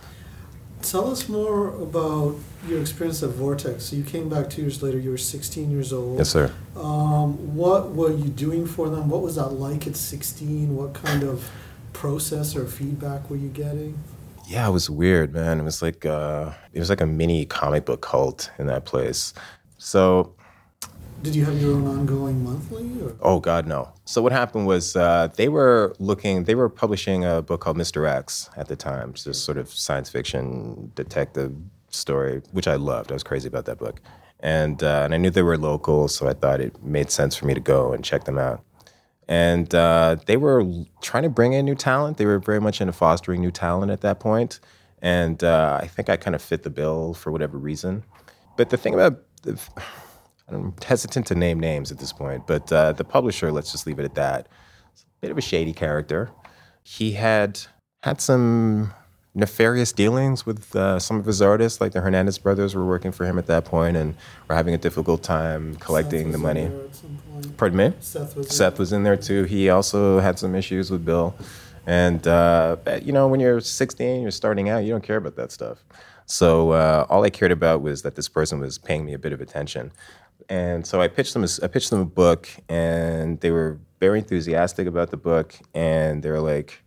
Tell 0.83 1.11
us 1.11 1.29
more 1.29 1.69
about 1.83 2.37
your 2.69 2.81
experience 2.81 3.23
at 3.23 3.31
Vortex. 3.31 3.85
So 3.85 3.97
you 3.97 4.05
came 4.05 4.29
back 4.29 4.51
two 4.51 4.63
years 4.63 4.83
later. 4.83 4.99
You 4.99 5.11
were 5.11 5.19
16 5.19 5.71
years 5.71 5.93
old. 5.93 6.19
Yes, 6.19 6.29
sir. 6.29 6.53
Um, 6.77 7.57
what 7.57 7.93
were 7.93 8.13
you 8.13 8.29
doing 8.29 8.67
for 8.67 8.91
them? 8.91 9.09
What 9.09 9.23
was 9.23 9.37
that 9.37 9.49
like 9.49 9.87
at 9.87 9.97
16? 9.97 10.77
What 10.77 10.93
kind 10.93 11.23
of 11.23 11.51
process 11.95 12.55
or 12.55 12.67
feedback 12.67 13.31
were 13.31 13.37
you 13.37 13.49
getting? 13.49 13.99
Yeah, 14.47 14.69
it 14.69 14.73
was 14.73 14.91
weird, 14.91 15.33
man. 15.33 15.59
It 15.59 15.63
was 15.63 15.81
like 15.81 16.05
uh, 16.05 16.53
it 16.75 16.79
was 16.79 16.91
like 16.91 17.01
a 17.01 17.07
mini 17.07 17.47
comic 17.47 17.87
book 17.87 18.03
cult 18.03 18.51
in 18.59 18.67
that 18.67 18.85
place. 18.85 19.33
So 19.79 20.35
Did 21.25 21.35
you 21.35 21.47
have 21.47 21.59
your 21.59 21.73
own 21.77 21.87
ongoing 21.87 22.45
monthly? 22.45 23.01
Or? 23.01 23.17
Oh 23.23 23.41
God, 23.41 23.67
no. 23.67 23.91
So 24.05 24.21
what 24.21 24.31
happened 24.31 24.67
was 24.67 24.95
uh, 24.95 25.29
they 25.37 25.49
were 25.49 25.95
looking, 25.99 26.45
they 26.45 26.55
were 26.55 26.69
publishing 26.69 27.25
a 27.25 27.41
book 27.41 27.63
called 27.63 27.79
Mr. 27.79 28.07
X 28.07 28.51
at 28.59 28.69
the 28.69 28.77
time, 28.77 29.15
just 29.15 29.43
sort 29.43 29.57
of 29.57 29.71
science 29.71 30.11
fiction 30.11 30.93
detective 30.95 31.57
story, 31.89 32.43
which 32.53 32.69
I 32.69 32.75
loved. 32.75 33.11
I 33.11 33.15
was 33.15 33.23
crazy 33.23 33.49
about 33.49 33.65
that 33.65 33.79
book, 33.79 34.03
and 34.41 34.83
uh, 34.83 35.01
and 35.05 35.15
I 35.15 35.17
knew 35.17 35.31
they 35.31 35.43
were 35.43 35.57
local, 35.57 36.09
so 36.09 36.29
I 36.29 36.35
thought 36.35 36.61
it 36.61 36.85
made 36.85 37.11
sense 37.11 37.35
for 37.35 37.47
me 37.47 37.55
to 37.55 37.61
go 37.61 37.95
and 37.95 38.05
check 38.05 38.25
them 38.25 38.37
out. 38.37 38.63
And 39.27 39.75
uh, 39.75 40.17
they 40.27 40.37
were 40.37 40.63
trying 41.01 41.23
to 41.23 41.31
bring 41.31 41.55
in 41.55 41.65
new 41.65 41.75
talent. 41.75 42.19
They 42.19 42.27
were 42.27 42.39
very 42.39 42.61
much 42.61 42.83
into 42.83 42.93
fostering 42.93 43.41
new 43.41 43.51
talent 43.51 43.91
at 43.91 44.03
that 44.03 44.21
point, 44.21 44.61
and 45.01 45.43
uh, 45.43 45.79
I 45.81 45.87
think 45.87 46.11
I 46.11 46.19
kind 46.19 46.35
of 46.35 46.43
fit 46.43 46.65
the 46.65 46.71
bill 46.71 47.15
for 47.15 47.33
whatever 47.33 47.57
reason. 47.57 48.05
But 48.59 48.69
the 48.69 48.77
thing 48.77 48.93
about 48.93 49.23
the, 49.43 49.59
I'm 50.49 50.75
hesitant 50.87 51.27
to 51.29 51.35
name 51.35 51.59
names 51.59 51.91
at 51.91 51.99
this 51.99 52.13
point, 52.13 52.47
but 52.47 52.71
uh, 52.73 52.93
the 52.93 53.05
publisher, 53.05 53.51
let's 53.51 53.73
just 53.73 53.87
leave 53.87 53.99
it 53.99 54.05
at 54.05 54.15
that. 54.15 54.49
It's 54.93 55.03
a 55.03 55.07
bit 55.21 55.31
of 55.31 55.39
a 55.39 55.43
shady 55.43 55.73
character. 55.73 56.31
He 56.83 57.13
had 57.13 57.61
had 58.03 58.21
some 58.21 58.93
nefarious 59.35 59.93
dealings 59.93 60.47
with 60.47 60.77
uh, 60.77 60.99
some 60.99 61.19
of 61.19 61.25
his 61.25 61.43
artists, 61.43 61.81
like 61.81 61.93
the 61.93 62.01
Hernandez 62.01 62.39
brothers 62.39 62.75
were 62.75 62.87
working 62.87 63.11
for 63.11 63.25
him 63.25 63.39
at 63.39 63.47
that 63.47 63.65
point 63.65 63.97
and 63.97 64.15
were 64.49 64.55
having 64.55 64.75
a 64.75 64.79
difficult 64.79 65.23
time 65.23 65.75
collecting 65.77 66.31
the 66.31 66.39
money. 66.39 66.63
in 66.63 66.77
there 66.77 66.85
at 66.85 66.95
some 66.95 67.19
point. 67.33 67.57
Pardon 67.57 67.79
me? 67.79 67.93
Seth 68.01 68.37
was. 68.37 68.47
in 68.47 68.53
Seth 68.53 68.75
there. 68.75 68.79
was 68.79 68.93
in 68.93 69.03
there 69.03 69.17
too. 69.17 69.45
He 69.45 69.71
also 69.71 70.21
had 70.21 70.39
some 70.39 70.55
issues 70.55 70.91
with 70.91 71.05
Bill. 71.05 71.35
And, 71.87 72.27
uh, 72.27 72.77
you 73.03 73.13
know, 73.13 73.29
when 73.29 73.41
you're 73.41 73.61
16, 73.61 74.23
you're 74.23 74.31
starting 74.31 74.69
out, 74.69 74.85
you 74.85 74.91
don't 74.91 75.03
care 75.03 75.17
about 75.17 75.37
that 75.37 75.53
stuff. 75.53 75.85
So 76.27 76.71
uh, 76.71 77.07
all 77.11 77.23
I 77.25 77.31
cared 77.31 77.53
about 77.53 77.83
was 77.83 78.03
that 78.03 78.15
this 78.15 78.29
person 78.29 78.59
was 78.59 78.79
paying 78.79 79.05
me 79.05 79.13
a 79.13 79.19
bit 79.19 79.33
of 79.33 79.41
attention. 79.41 79.93
And 80.49 80.87
so 80.87 81.01
I 81.01 81.09
pitched 81.09 81.35
them, 81.35 81.45
a, 81.45 81.49
I 81.63 81.67
pitched 81.67 81.91
them 81.91 82.01
a 82.01 82.05
book, 82.07 82.49
and 82.69 83.41
they 83.41 83.51
were 83.51 83.81
very 84.01 84.19
enthusiastic 84.19 84.87
about 84.87 85.11
the 85.11 85.17
book. 85.17 85.55
And 85.75 86.23
they 86.23 86.31
were 86.31 86.41
like, 86.41 86.83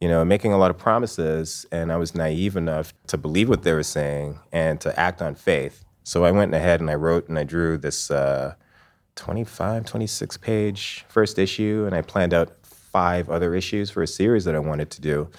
you 0.00 0.08
know, 0.08 0.24
making 0.24 0.52
a 0.52 0.58
lot 0.58 0.70
of 0.70 0.78
promises, 0.78 1.64
and 1.70 1.92
I 1.92 1.96
was 1.96 2.14
naive 2.14 2.56
enough 2.56 2.92
to 3.06 3.16
believe 3.16 3.48
what 3.48 3.62
they 3.62 3.72
were 3.72 3.84
saying 3.84 4.40
and 4.50 4.80
to 4.80 4.98
act 4.98 5.22
on 5.22 5.34
faith. 5.34 5.84
So 6.04 6.24
I 6.24 6.32
went 6.32 6.52
ahead 6.54 6.80
and 6.80 6.90
I 6.90 6.96
wrote 6.96 7.28
and 7.28 7.38
I 7.38 7.44
drew 7.44 7.78
this 7.78 8.10
uh, 8.10 8.54
25, 9.14 9.84
26 9.86 10.36
page 10.38 11.04
first 11.08 11.38
issue, 11.38 11.84
and 11.86 11.94
I 11.94 12.02
planned 12.02 12.34
out 12.34 12.50
five 12.62 13.30
other 13.30 13.54
issues 13.54 13.90
for 13.90 14.02
a 14.02 14.06
series 14.06 14.44
that 14.44 14.54
I 14.54 14.58
wanted 14.58 14.90
to 14.90 15.00
do. 15.00 15.30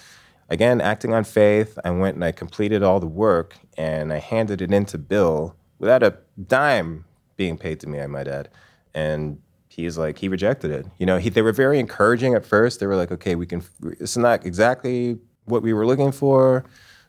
Again, 0.48 0.80
acting 0.80 1.14
on 1.14 1.24
faith, 1.24 1.78
I 1.84 1.90
went 1.90 2.16
and 2.16 2.24
I 2.24 2.32
completed 2.32 2.82
all 2.82 3.00
the 3.00 3.06
work 3.06 3.56
and 3.78 4.12
I 4.12 4.18
handed 4.18 4.60
it 4.60 4.72
in 4.72 4.84
to 4.86 4.98
Bill 4.98 5.56
without 5.78 6.02
a 6.02 6.18
dime 6.46 7.04
being 7.36 7.58
paid 7.58 7.80
to 7.80 7.88
me, 7.88 8.00
I 8.00 8.06
might 8.06 8.28
add. 8.28 8.48
And 8.94 9.40
he's 9.68 9.98
like, 9.98 10.18
he 10.18 10.28
rejected 10.28 10.70
it. 10.70 10.86
You 10.98 11.06
know, 11.06 11.18
he, 11.18 11.30
they 11.30 11.42
were 11.42 11.52
very 11.52 11.78
encouraging 11.78 12.34
at 12.34 12.46
first. 12.46 12.80
They 12.80 12.86
were 12.86 12.96
like, 12.96 13.10
okay, 13.10 13.34
we 13.34 13.46
can, 13.46 13.62
it's 14.00 14.16
not 14.16 14.46
exactly 14.46 15.18
what 15.46 15.62
we 15.62 15.72
were 15.72 15.86
looking 15.86 16.12
for, 16.12 16.64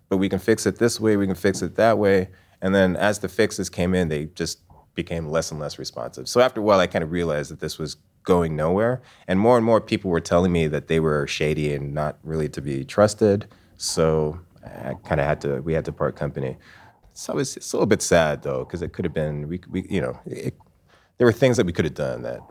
but 0.09 0.17
we 0.17 0.29
can 0.29 0.39
fix 0.39 0.65
it 0.65 0.77
this 0.77 0.99
way, 0.99 1.17
we 1.17 1.25
can 1.25 1.35
fix 1.35 1.61
it 1.61 1.75
that 1.75 1.97
way. 1.97 2.29
And 2.61 2.73
then 2.73 2.95
as 2.95 3.19
the 3.19 3.29
fixes 3.29 3.69
came 3.69 3.93
in, 3.93 4.07
they 4.07 4.25
just 4.25 4.59
became 4.95 5.29
less 5.29 5.51
and 5.51 5.59
less 5.59 5.77
responsive. 5.77 6.27
So 6.27 6.41
after 6.41 6.61
a 6.61 6.63
while, 6.63 6.79
I 6.79 6.88
kind 6.88 7.03
of 7.03 7.11
realized 7.11 7.51
that 7.51 7.59
this 7.59 7.77
was 7.77 7.97
going 8.23 8.55
nowhere. 8.55 9.01
And 9.27 9.39
more 9.39 9.57
and 9.57 9.65
more 9.65 9.79
people 9.79 10.09
were 10.09 10.19
telling 10.19 10.51
me 10.51 10.67
that 10.67 10.88
they 10.88 10.99
were 10.99 11.27
shady 11.27 11.73
and 11.73 11.93
not 11.93 12.17
really 12.23 12.49
to 12.49 12.61
be 12.61 12.83
trusted. 12.83 13.47
So 13.77 14.39
I 14.63 14.95
kind 15.05 15.21
of 15.21 15.27
had 15.27 15.41
to, 15.41 15.61
we 15.61 15.73
had 15.73 15.85
to 15.85 15.91
part 15.91 16.15
company. 16.15 16.57
So 17.15 17.38
it's, 17.38 17.56
it's 17.56 17.71
a 17.71 17.78
little 17.78 17.88
bit 17.88 18.01
sad 18.01 18.43
though, 18.43 18.60
because 18.65 18.82
it 18.82 18.91
could 18.93 19.06
have 19.06 19.13
been, 19.13 19.47
we, 19.47 19.62
we 19.69 19.88
you 19.89 20.01
know, 20.01 20.19
it, 20.25 20.54
there 21.17 21.25
were 21.25 21.32
things 21.34 21.56
that 21.58 21.65
we 21.65 21.71
could 21.71 21.86
have 21.86 21.93
done 21.93 22.21
that 22.23 22.41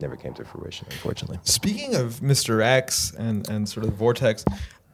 never 0.00 0.16
came 0.16 0.32
to 0.34 0.44
fruition, 0.44 0.86
unfortunately. 0.90 1.38
Speaking 1.42 1.94
of 1.94 2.20
Mr. 2.20 2.62
X 2.62 3.12
and, 3.18 3.46
and 3.50 3.68
sort 3.68 3.84
of 3.86 3.92
Vortex, 3.92 4.44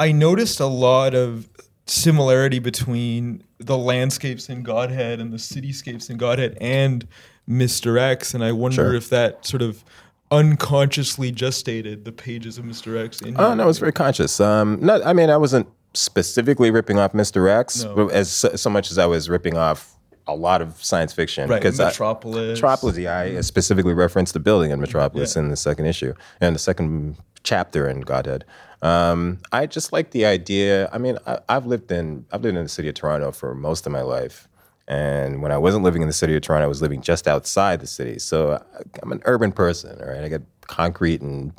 I 0.01 0.11
noticed 0.11 0.59
a 0.59 0.66
lot 0.66 1.14
of 1.14 1.49
similarity 1.87 2.59
between 2.59 3.45
the 3.59 3.79
landscapes 3.79 4.49
in 4.49 4.64
Godhead 4.64 5.21
and 5.21 5.33
the 5.33 5.37
cityscapes 5.37 6.11
in 6.11 6.16
Godhead 6.16 6.59
and 6.61 7.07
Mr. 7.49 8.01
X. 8.01 8.35
And 8.35 8.42
I 8.42 8.51
wonder 8.51 8.75
Sure. 8.75 8.95
if 8.95 9.09
that 9.11 9.47
sort 9.47 9.62
of 9.62 9.85
unconsciously 10.33 11.31
gestated 11.31 12.05
the 12.05 12.11
pages 12.11 12.59
of 12.59 12.64
Mr. 12.64 13.03
X. 13.03 13.23
In 13.23 13.38
Oh 13.38 13.55
no, 13.55 13.62
I 13.62 13.66
was 13.66 13.79
very 13.79 13.92
conscious. 13.92 14.40
Um, 14.40 14.79
not, 14.81 15.07
I 15.07 15.12
mean, 15.12 15.31
I 15.31 15.37
wasn't 15.37 15.69
specifically 15.96 16.70
ripping 16.70 16.98
off 16.98 17.12
Mr. 17.12 17.48
X, 17.50 17.85
No. 17.85 18.09
as 18.09 18.30
so 18.30 18.70
much 18.70 18.90
as 18.90 18.98
I 18.98 19.06
was 19.06 19.28
ripping 19.28 19.56
off 19.56 19.92
a 20.28 20.35
lot 20.35 20.61
of 20.61 20.82
science 20.85 21.12
fiction. 21.12 21.48
Right, 21.48 21.62
'cause 21.62 21.78
I- 21.78 21.87
Metropolis. 21.87 22.56
Metropolis, 22.56 22.98
yeah, 22.98 23.18
I 23.18 23.40
specifically 23.42 23.94
referenced 23.94 24.32
the 24.35 24.40
building 24.40 24.70
in 24.72 24.80
Metropolis 24.80 25.37
Yeah. 25.37 25.42
in 25.42 25.50
the 25.50 25.56
second 25.56 25.87
issue 25.87 26.14
and 26.40 26.54
the 26.54 26.59
second 26.59 27.16
chapter 27.44 27.88
in 27.88 28.00
Godhead. 28.00 28.44
Um, 28.82 29.38
I 29.52 29.66
just 29.66 29.92
like 29.92 30.11
the 30.11 30.26
idea. 30.26 30.88
I 30.92 30.98
mean, 30.98 31.16
I, 31.26 31.38
I've 31.48 31.64
lived 31.66 31.90
in 31.92 32.26
I've 32.32 32.42
lived 32.42 32.56
in 32.56 32.62
the 32.64 32.68
city 32.68 32.88
of 32.88 32.94
Toronto 32.94 33.30
for 33.32 33.54
most 33.54 33.87
of 33.87 33.92
my 33.92 34.02
life, 34.02 34.48
and 34.88 35.40
when 35.42 35.50
I 35.52 35.59
wasn't 35.59 35.85
living 35.85 36.02
in 36.02 36.09
the 36.09 36.14
city 36.14 36.35
of 36.37 36.42
Toronto, 36.42 36.64
I 36.64 36.68
was 36.68 36.82
living 36.82 37.00
just 37.00 37.26
outside 37.28 37.80
the 37.80 37.87
city. 37.87 38.18
So 38.18 38.52
I- 38.54 38.82
I'm 39.02 39.12
an 39.12 39.22
urban 39.24 39.52
person. 39.52 39.96
All 40.00 40.09
right, 40.09 40.22
I 40.24 40.28
got 40.28 40.42
concrete 40.66 41.22
and 41.22 41.52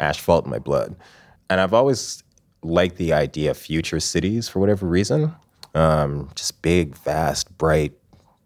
asphalt 0.00 0.44
in 0.46 0.50
my 0.50 0.58
blood, 0.58 0.96
and 1.50 1.60
I've 1.60 1.72
always 1.74 2.22
liked 2.66 2.96
the 2.96 3.12
idea 3.12 3.50
of 3.50 3.56
future 3.56 4.00
cities 4.00 4.48
for 4.48 4.60
whatever 4.60 4.86
reason. 4.86 5.34
Um, 5.74 6.30
just 6.34 6.62
big, 6.62 6.96
vast, 6.98 7.56
bright, 7.58 7.92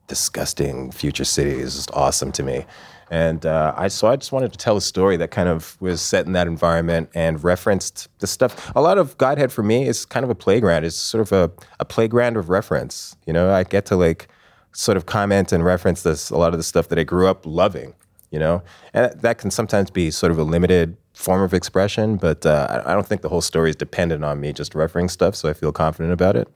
disgusting 0.07 0.91
future 0.91 1.25
cities 1.25 1.59
is 1.59 1.77
just 1.77 1.91
awesome 1.93 2.33
to 2.33 2.43
me. 2.43 2.67
And 3.11 3.45
uh, 3.45 3.75
I 3.77 3.89
so 3.89 4.07
I 4.09 4.17
just 4.17 4.31
wanted 4.31 4.53
to 4.53 4.59
tell 4.59 4.77
a 4.77 4.81
story 4.81 5.17
that 5.17 5.33
kind 5.33 5.49
of 5.49 5.77
was 5.81 6.01
set 6.01 6.27
in 6.27 6.33
that 6.33 6.47
environment 6.47 7.11
and 7.15 7.43
referenced 7.43 8.09
the 8.21 8.27
stuff. 8.27 8.73
A 8.77 8.81
lot 8.81 8.99
of 8.99 9.19
Godhead 9.19 9.51
for 9.51 9.65
me 9.65 9.89
is 9.89 10.05
kind 10.05 10.23
of 10.23 10.31
a 10.31 10.35
playground. 10.35 10.85
It's 10.85 10.97
sort 10.97 11.21
of 11.21 11.33
a, 11.33 11.51
a 11.81 11.85
playground 11.85 12.37
of 12.37 12.51
reference. 12.51 13.17
You 13.27 13.33
know, 13.33 13.53
I 13.53 13.65
get 13.65 13.87
to 13.87 13.97
like 13.97 14.29
sort 14.73 14.97
of 14.97 15.07
comment 15.07 15.53
and 15.53 15.65
reference 15.65 16.03
this 16.03 16.31
a 16.31 16.37
lot 16.37 16.53
of 16.53 16.59
the 16.59 16.63
stuff 16.63 16.89
that 16.89 16.99
I 16.99 17.05
grew 17.05 17.27
up 17.27 17.45
loving. 17.45 17.95
You 18.31 18.39
know, 18.39 18.63
and 18.95 19.13
that 19.21 19.39
can 19.39 19.51
sometimes 19.51 19.91
be 19.91 20.11
sort 20.11 20.31
of 20.31 20.39
a 20.39 20.45
limited 20.45 20.97
form 21.15 21.43
of 21.43 21.53
expression, 21.53 22.17
but 22.17 22.47
uh, 22.47 22.83
I 22.87 22.95
don't 22.95 23.07
think 23.07 23.23
the 23.23 23.29
whole 23.29 23.41
story 23.41 23.71
is 23.71 23.77
dependent 23.77 24.25
on 24.25 24.41
me 24.41 24.53
just 24.53 24.73
referencing 24.73 25.11
stuff. 25.11 25.35
So 25.35 25.49
I 25.49 25.53
feel 25.53 25.73
confident 25.73 26.13
about 26.13 26.37
it. 26.37 26.49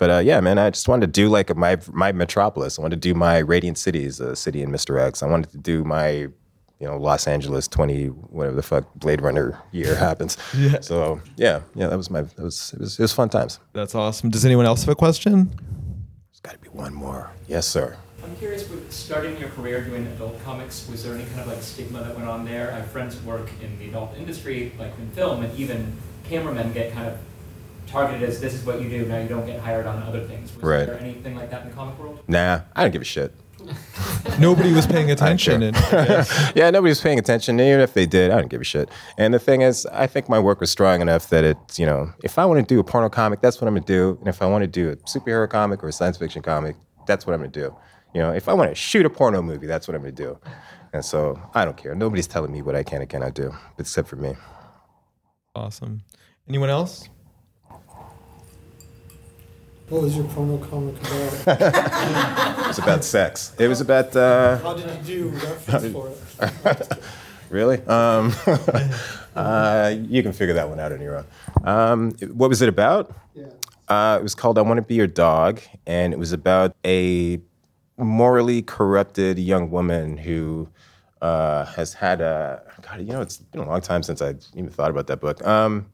But 0.00 0.10
uh, 0.10 0.18
yeah, 0.18 0.40
man, 0.40 0.58
I 0.58 0.70
just 0.70 0.88
wanted 0.88 1.06
to 1.06 1.12
do 1.12 1.28
like 1.28 1.54
my 1.54 1.78
my 1.92 2.10
metropolis. 2.10 2.78
I 2.78 2.82
wanted 2.82 3.02
to 3.02 3.08
do 3.08 3.14
my 3.14 3.38
Radiant 3.38 3.76
Cities, 3.76 4.18
a 4.18 4.34
city 4.34 4.62
in 4.62 4.70
Mr. 4.70 4.98
X. 4.98 5.22
I 5.22 5.26
wanted 5.26 5.50
to 5.50 5.58
do 5.58 5.84
my, 5.84 6.10
you 6.10 6.30
know, 6.80 6.96
Los 6.96 7.26
Angeles 7.26 7.68
twenty 7.68 8.06
whatever 8.06 8.56
the 8.56 8.62
fuck 8.62 8.92
Blade 8.94 9.20
Runner 9.20 9.60
year 9.72 9.94
happens. 10.08 10.38
Yeah. 10.56 10.80
So 10.80 11.20
yeah, 11.36 11.60
yeah, 11.74 11.88
that 11.88 11.98
was 11.98 12.10
my 12.10 12.22
that 12.22 12.38
was 12.38 12.72
it 12.72 12.80
was 12.80 12.98
it 12.98 13.02
was 13.02 13.12
fun 13.12 13.28
times. 13.28 13.60
That's 13.74 13.94
awesome. 13.94 14.30
Does 14.30 14.46
anyone 14.46 14.64
else 14.64 14.80
have 14.80 14.88
a 14.88 14.96
question? 14.96 15.50
There's 16.30 16.40
got 16.42 16.52
to 16.52 16.58
be 16.58 16.70
one 16.70 16.94
more. 16.94 17.30
Yes, 17.46 17.66
sir. 17.66 17.96
I'm 18.30 18.36
curious, 18.36 18.68
with 18.70 18.92
starting 18.92 19.36
your 19.38 19.48
career 19.48 19.82
doing 19.82 20.06
adult 20.06 20.40
comics, 20.44 20.86
was 20.88 21.02
there 21.02 21.14
any 21.16 21.24
kind 21.24 21.40
of 21.40 21.48
like 21.48 21.60
stigma 21.62 22.00
that 22.04 22.14
went 22.14 22.28
on 22.28 22.44
there? 22.44 22.70
I 22.72 22.76
have 22.76 22.86
friends 22.86 23.18
who 23.18 23.26
work 23.26 23.50
in 23.60 23.76
the 23.80 23.88
adult 23.88 24.16
industry, 24.16 24.70
like 24.78 24.92
in 25.00 25.10
film, 25.10 25.42
and 25.42 25.58
even 25.58 25.96
cameramen 26.28 26.72
get 26.72 26.92
kind 26.92 27.08
of 27.08 27.18
targeted 27.88 28.28
as 28.28 28.40
this 28.40 28.54
is 28.54 28.64
what 28.64 28.80
you 28.80 28.88
do. 28.88 29.04
Now 29.06 29.18
you 29.18 29.26
don't 29.28 29.46
get 29.46 29.58
hired 29.58 29.84
on 29.84 30.00
other 30.04 30.24
things. 30.24 30.54
Was 30.54 30.62
Right. 30.62 30.86
there 30.86 31.00
anything 31.00 31.34
like 31.34 31.50
that 31.50 31.62
in 31.62 31.70
the 31.70 31.74
comic 31.74 31.98
world? 31.98 32.20
Nah, 32.28 32.60
I 32.76 32.82
don't 32.82 32.92
give 32.92 33.02
a 33.02 33.04
shit. 33.04 33.34
Nobody 34.38 34.72
was 34.72 34.86
paying 34.86 35.10
attention. 35.10 35.64
and, 35.64 35.76
yeah, 36.54 36.70
nobody 36.70 36.90
was 36.90 37.00
paying 37.00 37.18
attention. 37.18 37.58
And 37.58 37.68
even 37.68 37.80
if 37.80 37.94
they 37.94 38.06
did, 38.06 38.30
I 38.30 38.36
don't 38.38 38.48
give 38.48 38.60
a 38.60 38.64
shit. 38.64 38.88
And 39.18 39.34
the 39.34 39.38
thing 39.40 39.62
is, 39.62 39.86
I 39.86 40.06
think 40.06 40.28
my 40.28 40.38
work 40.38 40.60
was 40.60 40.70
strong 40.70 41.00
enough 41.02 41.28
that 41.30 41.42
it's, 41.44 41.78
you 41.80 41.84
know, 41.84 42.12
if 42.22 42.38
I 42.38 42.46
want 42.46 42.66
to 42.66 42.74
do 42.74 42.78
a 42.80 42.84
porno 42.84 43.08
comic, 43.10 43.40
that's 43.40 43.60
what 43.60 43.66
I'm 43.66 43.74
going 43.74 43.82
to 43.82 43.92
do. 43.92 44.16
And 44.20 44.28
if 44.28 44.40
I 44.40 44.46
want 44.46 44.62
to 44.62 44.68
do 44.68 44.90
a 44.90 44.96
superhero 44.98 45.50
comic 45.50 45.82
or 45.84 45.88
a 45.88 45.92
science 45.92 46.16
fiction 46.16 46.42
comic, 46.42 46.76
that's 47.06 47.26
what 47.26 47.34
I'm 47.34 47.40
going 47.40 47.50
to 47.50 47.60
do. 47.68 47.76
You 48.14 48.20
know, 48.22 48.32
if 48.32 48.48
I 48.48 48.52
want 48.54 48.70
to 48.70 48.74
shoot 48.74 49.06
a 49.06 49.10
porno 49.10 49.40
movie, 49.42 49.66
that's 49.66 49.86
what 49.86 49.94
I'm 49.94 50.02
going 50.02 50.14
to 50.14 50.22
do. 50.22 50.38
And 50.92 51.04
so 51.04 51.40
I 51.54 51.64
don't 51.64 51.76
care. 51.76 51.94
Nobody's 51.94 52.26
telling 52.26 52.50
me 52.52 52.62
what 52.62 52.74
I 52.74 52.82
can 52.82 53.00
and 53.00 53.08
cannot 53.08 53.34
do, 53.34 53.52
except 53.78 54.08
for 54.08 54.16
me. 54.16 54.34
awesome. 55.54 56.02
Anyone 56.48 56.70
else? 56.70 57.08
What 59.88 60.02
was 60.02 60.16
your 60.16 60.24
porno 60.26 60.58
comic 60.58 60.96
about? 61.00 62.60
It 62.60 62.66
was 62.70 62.78
about 62.78 63.02
sex. 63.04 63.52
It 63.58 63.66
was 63.66 63.80
about, 63.80 64.14
uh, 64.14 64.58
How 64.58 64.74
did 64.74 65.04
you 65.06 65.30
do 65.30 65.36
reference 65.36 65.92
for 65.92 66.08
it? 66.08 66.98
really? 67.50 67.78
Um, 67.86 68.32
uh, 69.34 69.92
you 70.08 70.22
can 70.22 70.32
figure 70.32 70.54
that 70.54 70.68
one 70.68 70.78
out 70.78 70.92
on 70.92 71.00
your 71.00 71.16
own. 71.18 71.24
Um, 71.64 72.10
what 72.32 72.48
was 72.48 72.62
it 72.62 72.68
about? 72.68 73.12
Yeah. 73.34 73.46
Uh, 73.88 74.18
it 74.20 74.22
was 74.22 74.36
called 74.36 74.58
I 74.58 74.62
Want 74.62 74.78
to 74.78 74.82
Be 74.82 74.94
Your 74.94 75.08
Dog, 75.08 75.60
and 75.84 76.12
it 76.12 76.18
was 76.20 76.30
about 76.32 76.76
a 76.84 77.40
morally 78.00 78.62
corrupted 78.62 79.38
young 79.38 79.70
woman 79.70 80.16
who 80.16 80.68
uh, 81.22 81.64
has 81.66 81.94
had 81.94 82.20
a. 82.20 82.62
God, 82.82 83.00
you 83.00 83.12
know, 83.12 83.20
it's 83.20 83.38
been 83.38 83.60
a 83.60 83.68
long 83.68 83.80
time 83.80 84.02
since 84.02 84.22
I 84.22 84.34
even 84.54 84.70
thought 84.70 84.90
about 84.90 85.06
that 85.08 85.20
book. 85.20 85.46
Um, 85.46 85.86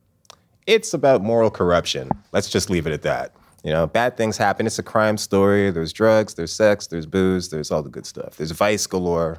it's 0.67 0.95
about 0.95 1.23
moral 1.23 1.51
corruption. 1.51 2.11
Let's 2.33 2.49
just 2.49 2.71
leave 2.71 2.87
it 2.87 2.93
at 2.93 3.03
that. 3.03 3.35
You 3.65 3.73
know, 3.73 3.87
bad 3.87 4.17
things 4.17 4.37
happen. 4.37 4.67
It's 4.67 4.79
a 4.79 4.83
crime 4.83 5.17
story. 5.17 5.71
There's 5.71 5.93
drugs, 5.93 6.35
there's 6.35 6.53
sex, 6.53 6.87
there's 6.87 7.07
booze, 7.07 7.49
there's 7.49 7.71
all 7.71 7.83
the 7.83 7.91
good 7.91 8.07
stuff. 8.07 8.37
There's 8.37 8.53
vice 8.53 8.87
galore, 8.87 9.39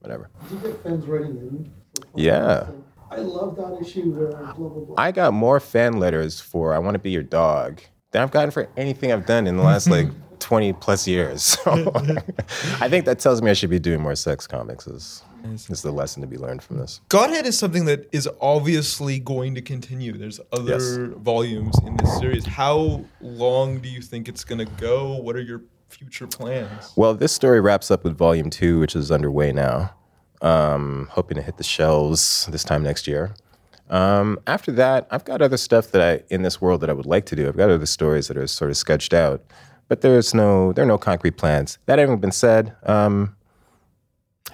whatever. 0.00 0.30
Did 0.48 0.50
you 0.50 0.68
get 0.68 0.82
fans 0.82 1.06
writing 1.06 1.36
in? 1.36 1.72
Yeah. 2.14 2.68
I 3.10 3.16
love 3.18 3.56
that 3.56 3.78
issue 3.80 4.12
blah, 4.12 4.52
blah, 4.52 4.68
blah. 4.68 4.94
I 4.96 5.12
got 5.12 5.32
more 5.32 5.60
fan 5.60 5.98
letters 5.98 6.40
for 6.40 6.74
I 6.74 6.78
Want 6.78 6.94
to 6.94 6.98
Be 6.98 7.10
Your 7.10 7.22
Dog 7.22 7.80
than 8.10 8.22
I've 8.22 8.30
gotten 8.30 8.50
for 8.50 8.68
anything 8.76 9.12
I've 9.12 9.26
done 9.26 9.46
in 9.46 9.56
the 9.56 9.62
last 9.62 9.88
like 9.88 10.08
20 10.44 10.74
plus 10.74 11.08
years. 11.08 11.56
So 11.64 11.90
I 12.80 12.88
think 12.88 13.06
that 13.06 13.18
tells 13.18 13.40
me 13.40 13.50
I 13.50 13.54
should 13.54 13.70
be 13.70 13.78
doing 13.78 14.00
more 14.00 14.14
sex 14.14 14.46
comics, 14.46 14.86
is, 14.86 15.22
is 15.70 15.80
the 15.82 15.90
lesson 15.90 16.20
to 16.20 16.28
be 16.28 16.36
learned 16.36 16.62
from 16.62 16.76
this. 16.78 17.00
Godhead 17.08 17.46
is 17.46 17.58
something 17.58 17.86
that 17.86 18.08
is 18.12 18.28
obviously 18.42 19.18
going 19.18 19.54
to 19.54 19.62
continue. 19.62 20.12
There's 20.18 20.40
other 20.52 20.72
Yes. 20.72 20.98
volumes 21.16 21.74
in 21.86 21.96
this 21.96 22.18
series. 22.18 22.44
How 22.44 23.04
long 23.22 23.80
do 23.80 23.88
you 23.88 24.02
think 24.02 24.28
it's 24.28 24.44
going 24.44 24.58
to 24.58 24.70
go? 24.80 25.14
What 25.16 25.34
are 25.34 25.40
your 25.40 25.62
future 25.88 26.26
plans? 26.26 26.92
Well, 26.94 27.14
this 27.14 27.32
story 27.32 27.60
wraps 27.62 27.90
up 27.90 28.04
with 28.04 28.16
volume 28.16 28.50
two, 28.50 28.80
which 28.80 28.94
is 28.94 29.10
underway 29.10 29.50
now. 29.52 29.94
Um, 30.42 31.08
hoping 31.12 31.36
to 31.36 31.42
hit 31.42 31.56
the 31.56 31.64
shelves 31.64 32.46
this 32.52 32.64
time 32.64 32.82
next 32.82 33.06
year. 33.06 33.34
Um, 33.88 34.38
after 34.46 34.72
that, 34.72 35.06
I've 35.10 35.24
got 35.24 35.40
other 35.40 35.56
stuff 35.56 35.90
that 35.92 36.02
I 36.02 36.22
in 36.34 36.42
this 36.42 36.60
world 36.60 36.80
that 36.82 36.90
I 36.90 36.92
would 36.92 37.06
like 37.06 37.24
to 37.26 37.36
do. 37.36 37.48
I've 37.48 37.56
got 37.56 37.70
other 37.70 37.86
stories 37.86 38.28
that 38.28 38.36
are 38.36 38.46
sort 38.46 38.70
of 38.70 38.76
sketched 38.76 39.14
out, 39.14 39.42
but 39.88 40.00
there's 40.00 40.34
no 40.34 40.72
there 40.72 40.84
are 40.84 40.88
no 40.88 40.98
concrete 40.98 41.36
plans. 41.36 41.78
That 41.86 41.98
having 41.98 42.18
been 42.18 42.32
said, 42.32 42.74
um, 42.84 43.36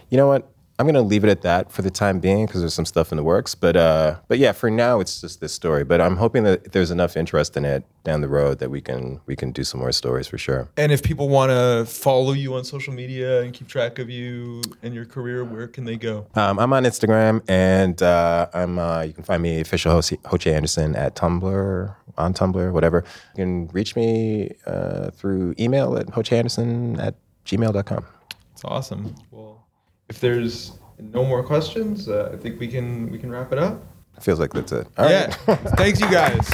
you 0.08 0.16
know 0.16 0.26
what? 0.28 0.49
I'm 0.80 0.86
gonna 0.86 1.02
leave 1.02 1.24
it 1.24 1.28
at 1.28 1.42
that 1.42 1.70
for 1.70 1.82
the 1.82 1.90
time 1.90 2.20
being 2.20 2.46
because 2.46 2.62
there's 2.62 2.72
some 2.72 2.86
stuff 2.86 3.12
in 3.12 3.16
the 3.18 3.22
works. 3.22 3.54
But 3.54 3.76
uh, 3.76 4.16
but 4.28 4.38
yeah, 4.38 4.52
for 4.52 4.70
now 4.70 4.98
it's 5.00 5.20
just 5.20 5.38
this 5.40 5.52
story. 5.52 5.84
But 5.84 6.00
I'm 6.00 6.16
hoping 6.16 6.42
that 6.44 6.72
there's 6.72 6.90
enough 6.90 7.18
interest 7.18 7.54
in 7.54 7.66
it 7.66 7.84
down 8.02 8.22
the 8.22 8.28
road 8.28 8.60
that 8.60 8.70
we 8.70 8.80
can 8.80 9.20
we 9.26 9.36
can 9.36 9.52
do 9.52 9.62
some 9.62 9.78
more 9.78 9.92
stories 9.92 10.26
for 10.26 10.38
sure. 10.38 10.70
And 10.78 10.90
if 10.90 11.02
people 11.02 11.28
want 11.28 11.50
to 11.50 11.84
follow 11.84 12.32
you 12.32 12.54
on 12.54 12.64
social 12.64 12.94
media 12.94 13.42
and 13.42 13.52
keep 13.52 13.68
track 13.68 13.98
of 13.98 14.08
you 14.08 14.62
and 14.82 14.94
your 14.94 15.04
career, 15.04 15.44
where 15.44 15.68
can 15.68 15.84
they 15.84 15.96
go? 15.96 16.26
Um, 16.34 16.58
I'm 16.58 16.72
on 16.72 16.84
Instagram, 16.84 17.42
and 17.46 18.02
uh, 18.02 18.48
I'm. 18.54 18.78
Uh, 18.78 19.02
you 19.02 19.12
can 19.12 19.22
find 19.24 19.42
me 19.42 19.60
official 19.60 19.92
Ho- 19.92 19.98
Hoche 20.00 20.50
Anderson 20.50 20.96
at 20.96 21.14
Tumblr, 21.14 21.94
on 22.16 22.32
Tumblr, 22.32 22.72
whatever. 22.72 23.04
You 23.36 23.44
can 23.44 23.68
reach 23.68 23.96
me 23.96 24.54
uh, 24.66 25.10
through 25.10 25.56
email 25.58 25.98
at 25.98 26.06
hocheanderson 26.06 26.98
at 26.98 27.16
gmail.com. 27.44 28.06
It's 28.54 28.64
awesome. 28.64 29.14
Well, 29.30 29.66
if 30.10 30.20
there's 30.20 30.72
no 30.98 31.24
more 31.24 31.42
questions, 31.42 32.08
uh, 32.08 32.30
I 32.34 32.36
think 32.36 32.60
we 32.60 32.68
can 32.68 33.10
we 33.10 33.18
can 33.18 33.30
wrap 33.30 33.52
it 33.52 33.58
up. 33.58 33.82
Feels 34.20 34.38
like 34.40 34.52
that's 34.52 34.72
it. 34.72 34.86
All 34.98 35.06
right. 35.06 35.12
Yeah. 35.48 35.54
Thanks, 35.76 36.00
you 36.00 36.10
guys. 36.10 36.46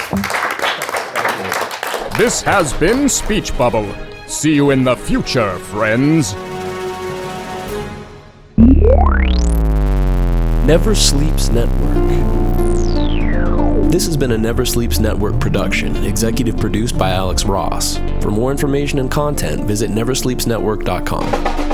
This 2.17 2.43
has 2.43 2.73
been 2.75 3.09
Speech 3.09 3.57
Bubble. 3.59 3.93
See 4.29 4.55
you 4.55 4.71
in 4.71 4.85
the 4.85 4.95
future, 4.95 5.59
friends. 5.59 6.35
Never 10.67 10.95
Sleeps 10.95 11.49
Network. 11.49 12.07
This 13.91 14.05
has 14.07 14.17
been 14.17 14.33
a 14.33 14.39
Never 14.39 14.67
Sleeps 14.67 14.99
Network 14.99 15.41
production, 15.41 15.97
executive 16.05 16.57
produced 16.59 16.99
by 16.99 17.11
Alex 17.11 17.45
Ross. 17.45 17.99
For 18.21 18.31
more 18.31 18.51
information 18.51 18.99
and 18.99 19.11
content, 19.11 19.65
visit 19.65 19.91
neversleepsnetwork.com. 19.91 21.66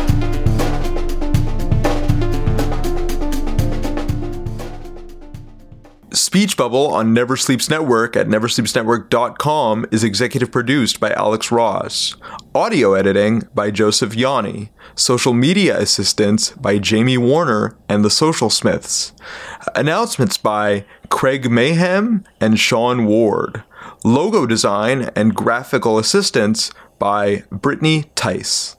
Speech 6.15 6.59
Bubble 6.59 6.89
on 6.89 7.15
Never 7.15 7.39
Sleeps 7.39 7.71
Network 7.71 8.17
at 8.17 8.27
neversleepsnetwork.com 8.27 9.87
is 9.91 10.05
executive 10.05 10.53
produced 10.53 11.01
by 11.01 11.11
Alex 11.13 11.51
Ross. 11.51 12.17
Audio 12.55 12.93
editing 12.93 13.49
by 13.55 13.71
Joseph 13.71 14.15
Yanni. 14.15 14.71
Social 14.95 15.33
media 15.33 15.79
assistance 15.79 16.51
by 16.51 16.77
Jamie 16.77 17.17
Warner 17.17 17.79
and 17.89 18.05
the 18.05 18.11
Social 18.11 18.51
Smiths. 18.51 19.15
Announcements 19.75 20.37
by 20.37 20.85
Craig 21.09 21.51
Mayhem 21.51 22.25
and 22.43 22.61
Sean 22.61 23.07
Ward. 23.07 23.65
Logo 24.05 24.45
design 24.45 25.11
and 25.17 25.35
graphical 25.35 25.99
assistance 25.99 26.73
by 26.99 27.45
Brittany 27.51 28.05
Tice. 28.15 28.77